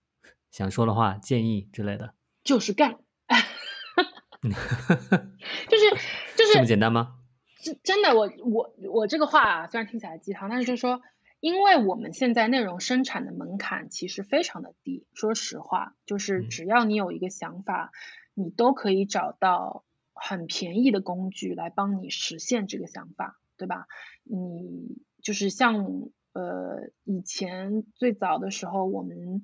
[0.50, 2.14] 想说的话、建议之类的？
[2.42, 2.94] 就是干，
[4.40, 5.90] 就是
[6.38, 7.18] 就是这么简单吗？
[7.62, 11.02] 真真的，我我我这个话虽然听起来鸡汤，但是就是说，
[11.42, 17.92] 因为我们现在内容生产的门槛其实非常的低，说实话，就是只要你有一个想法，
[18.34, 19.84] 你都可以找到
[20.14, 23.36] 很便宜的工具来帮你实现这个想法。
[23.60, 23.86] 对吧？
[24.24, 25.86] 你就是像
[26.34, 29.44] 呃以前最早的时候，我们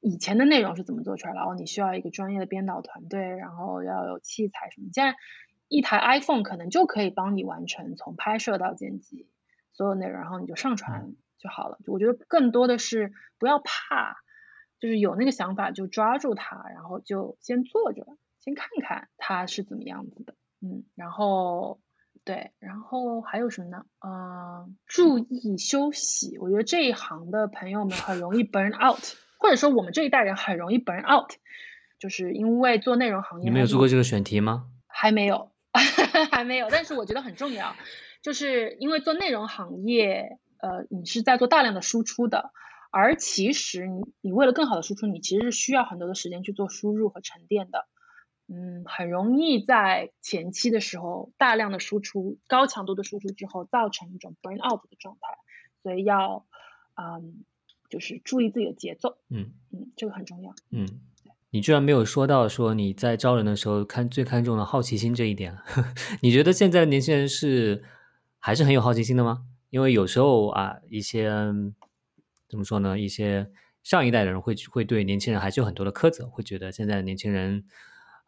[0.00, 1.38] 以前的内容是怎么做出来的？
[1.38, 4.88] 然后你需要一个专业的编导团队，然后要有器材什么。
[4.92, 5.16] 现在
[5.66, 9.28] 一台 iPhone 可能就可以帮你完成从拍摄到剪辑
[9.72, 11.78] 所有内容，然后你就上传就好了。
[11.86, 14.14] 我觉得更多的是不要怕，
[14.78, 18.06] 就是有那个想法就抓住它，然后就先做着，
[18.38, 20.36] 先看看它是怎么样子的。
[20.60, 21.80] 嗯，然后。
[22.28, 23.86] 对，然后还有什么呢？
[24.06, 26.36] 嗯，注意休息。
[26.36, 29.02] 我觉得这一行的朋友们很容易 burn out，
[29.38, 31.30] 或者说我们这一代人很容易 burn out，
[31.98, 33.48] 就是因为做内容行业。
[33.48, 34.66] 你没有做过这个选题吗？
[34.86, 35.52] 还没有，
[36.30, 36.68] 还没有。
[36.68, 37.74] 但是我觉得很重要，
[38.22, 42.50] 就是因为做内容行业，呃，你是在做大量的输出的，
[42.90, 47.86] 而其实你你为了更好的输出，你其实是需要很多的时间去做输入和沉淀的。
[48.50, 55.36] 嗯，很容易在前期的时候大量的输出、高强度的输出之后，造成一种 burn out 的状态，
[55.82, 56.46] 所以要，
[56.94, 57.44] 嗯，
[57.90, 59.18] 就是注意自己的节奏。
[59.28, 60.54] 嗯嗯，这个很重要。
[60.70, 60.88] 嗯，
[61.50, 65.54] 你居然没有说到说你在招人的时候看最看重的好奇心这一点，
[66.22, 67.84] 你觉得现在的年轻人是
[68.38, 69.44] 还是很有好奇心的吗？
[69.68, 71.30] 因为有时候啊，一些
[72.48, 72.98] 怎么说呢？
[72.98, 73.50] 一些
[73.82, 77.66] 上一代的人会会对年轻人还是有很多的苛责，会觉得现在的年轻人。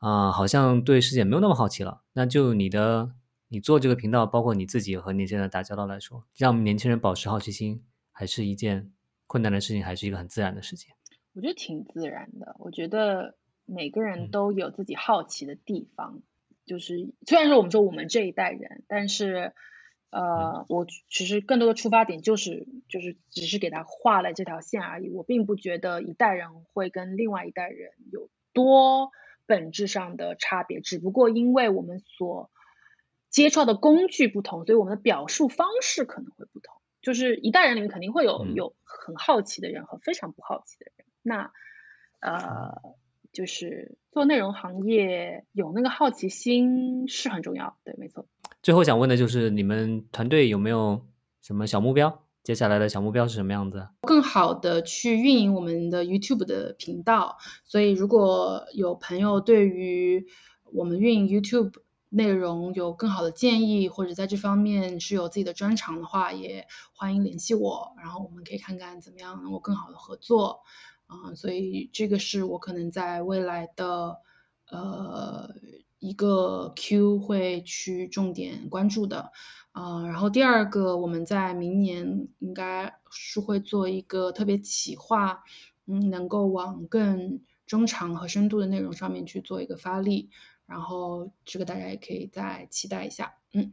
[0.00, 2.02] 啊，好像对世界没有那么好奇了。
[2.14, 3.12] 那就你的，
[3.48, 8.92] 你做这个频道，包括你自己和年轻人打交道来说，让年轻人保持好奇心，还是一件
[9.26, 10.94] 困难的事情，还是一个很自然的事情？
[11.34, 12.56] 我觉得挺自然的。
[12.58, 13.36] 我觉得
[13.66, 16.22] 每个人都有自己好奇的地方。
[16.66, 19.52] 就是虽然说我们说我们这一代人，但是，
[20.10, 25.10] 呃，我其实更多的出发点就是就是只是给他画了这条线而已。
[25.10, 29.10] 我并不觉得一代人会跟另外一代人有多。
[29.46, 32.50] 本质上的差别，只不过因为我们所
[33.28, 36.74] 接触到的工具不同，所以我们的表述方式可能会不同。
[37.02, 41.06] 就是一代人里面肯定会有有很好奇的人和非常不好奇的人。
[41.22, 41.50] 那
[42.20, 42.74] 呃，
[43.32, 47.78] 就是做内容行业有那个好奇心是很重要。
[47.84, 48.26] 对，没错。
[48.62, 51.06] 最后想问的就是你们团队有没有
[51.40, 52.26] 什么小目标？
[52.50, 53.86] 接下来的小目标是什么样子？
[54.00, 57.38] 更好的去运营我们的 YouTube 的频道。
[57.64, 60.26] 所以，如果有朋友对于
[60.72, 61.74] 我们运营 YouTube
[62.08, 67.92] 内容有更好的建议，或者在这方面是有自己的专长的话，也欢迎联系我。
[67.96, 70.62] 然后我们可以看看怎么样能够更好的合作。
[71.06, 74.16] 啊，所以这个是我可能在未来的
[74.72, 75.54] 呃
[76.00, 79.30] 一个 Q 会去重点关注的。
[79.72, 85.44] 啊，然后第二个，我们在明年应该是会做一个特别企划，
[85.86, 90.28] 嗯，能够往更中长和深度的内容上面去做一个发力，
[90.66, 93.72] 然后这个大家也可以再期待一下，嗯，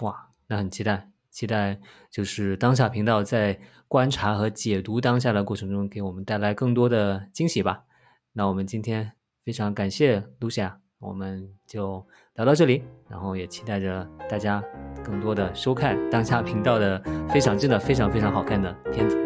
[0.00, 1.78] 哇，那很期待，期待
[2.10, 7.84] 就是当下频道在观察和解读当下的过程中，给我们带来更多的惊喜吧。
[8.32, 9.12] 那我们今天
[9.44, 12.06] 非常感谢 Lucia，我们就。
[12.36, 14.62] 聊到这里，然后也期待着大家
[15.02, 19.16] 更多的收看当下频道的非常真的非常非常好看的片子。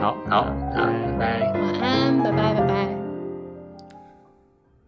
[0.00, 0.44] 好，好，
[0.74, 2.96] 拜拜，晚安，拜拜，拜拜。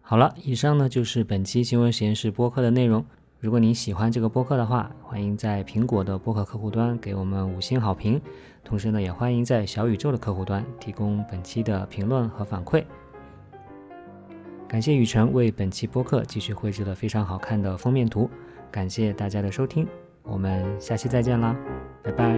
[0.01, 3.05] 好了，以上呢就是本期新闻实验室播客的内容。
[3.39, 8.19] 如果您喜欢这个播客的话，欢迎在苹果的播客客户端给我们五星好评，
[8.63, 12.83] 同时呢，也欢迎在小宇宙的客户端提供本期的评论和反馈。
[14.67, 18.29] 感谢雨辰为本期播客继续绘制了非常好看的封面图，
[18.69, 19.87] 感谢大家的收听，
[20.23, 21.55] 我们下期再见啦，
[22.03, 22.37] 拜拜。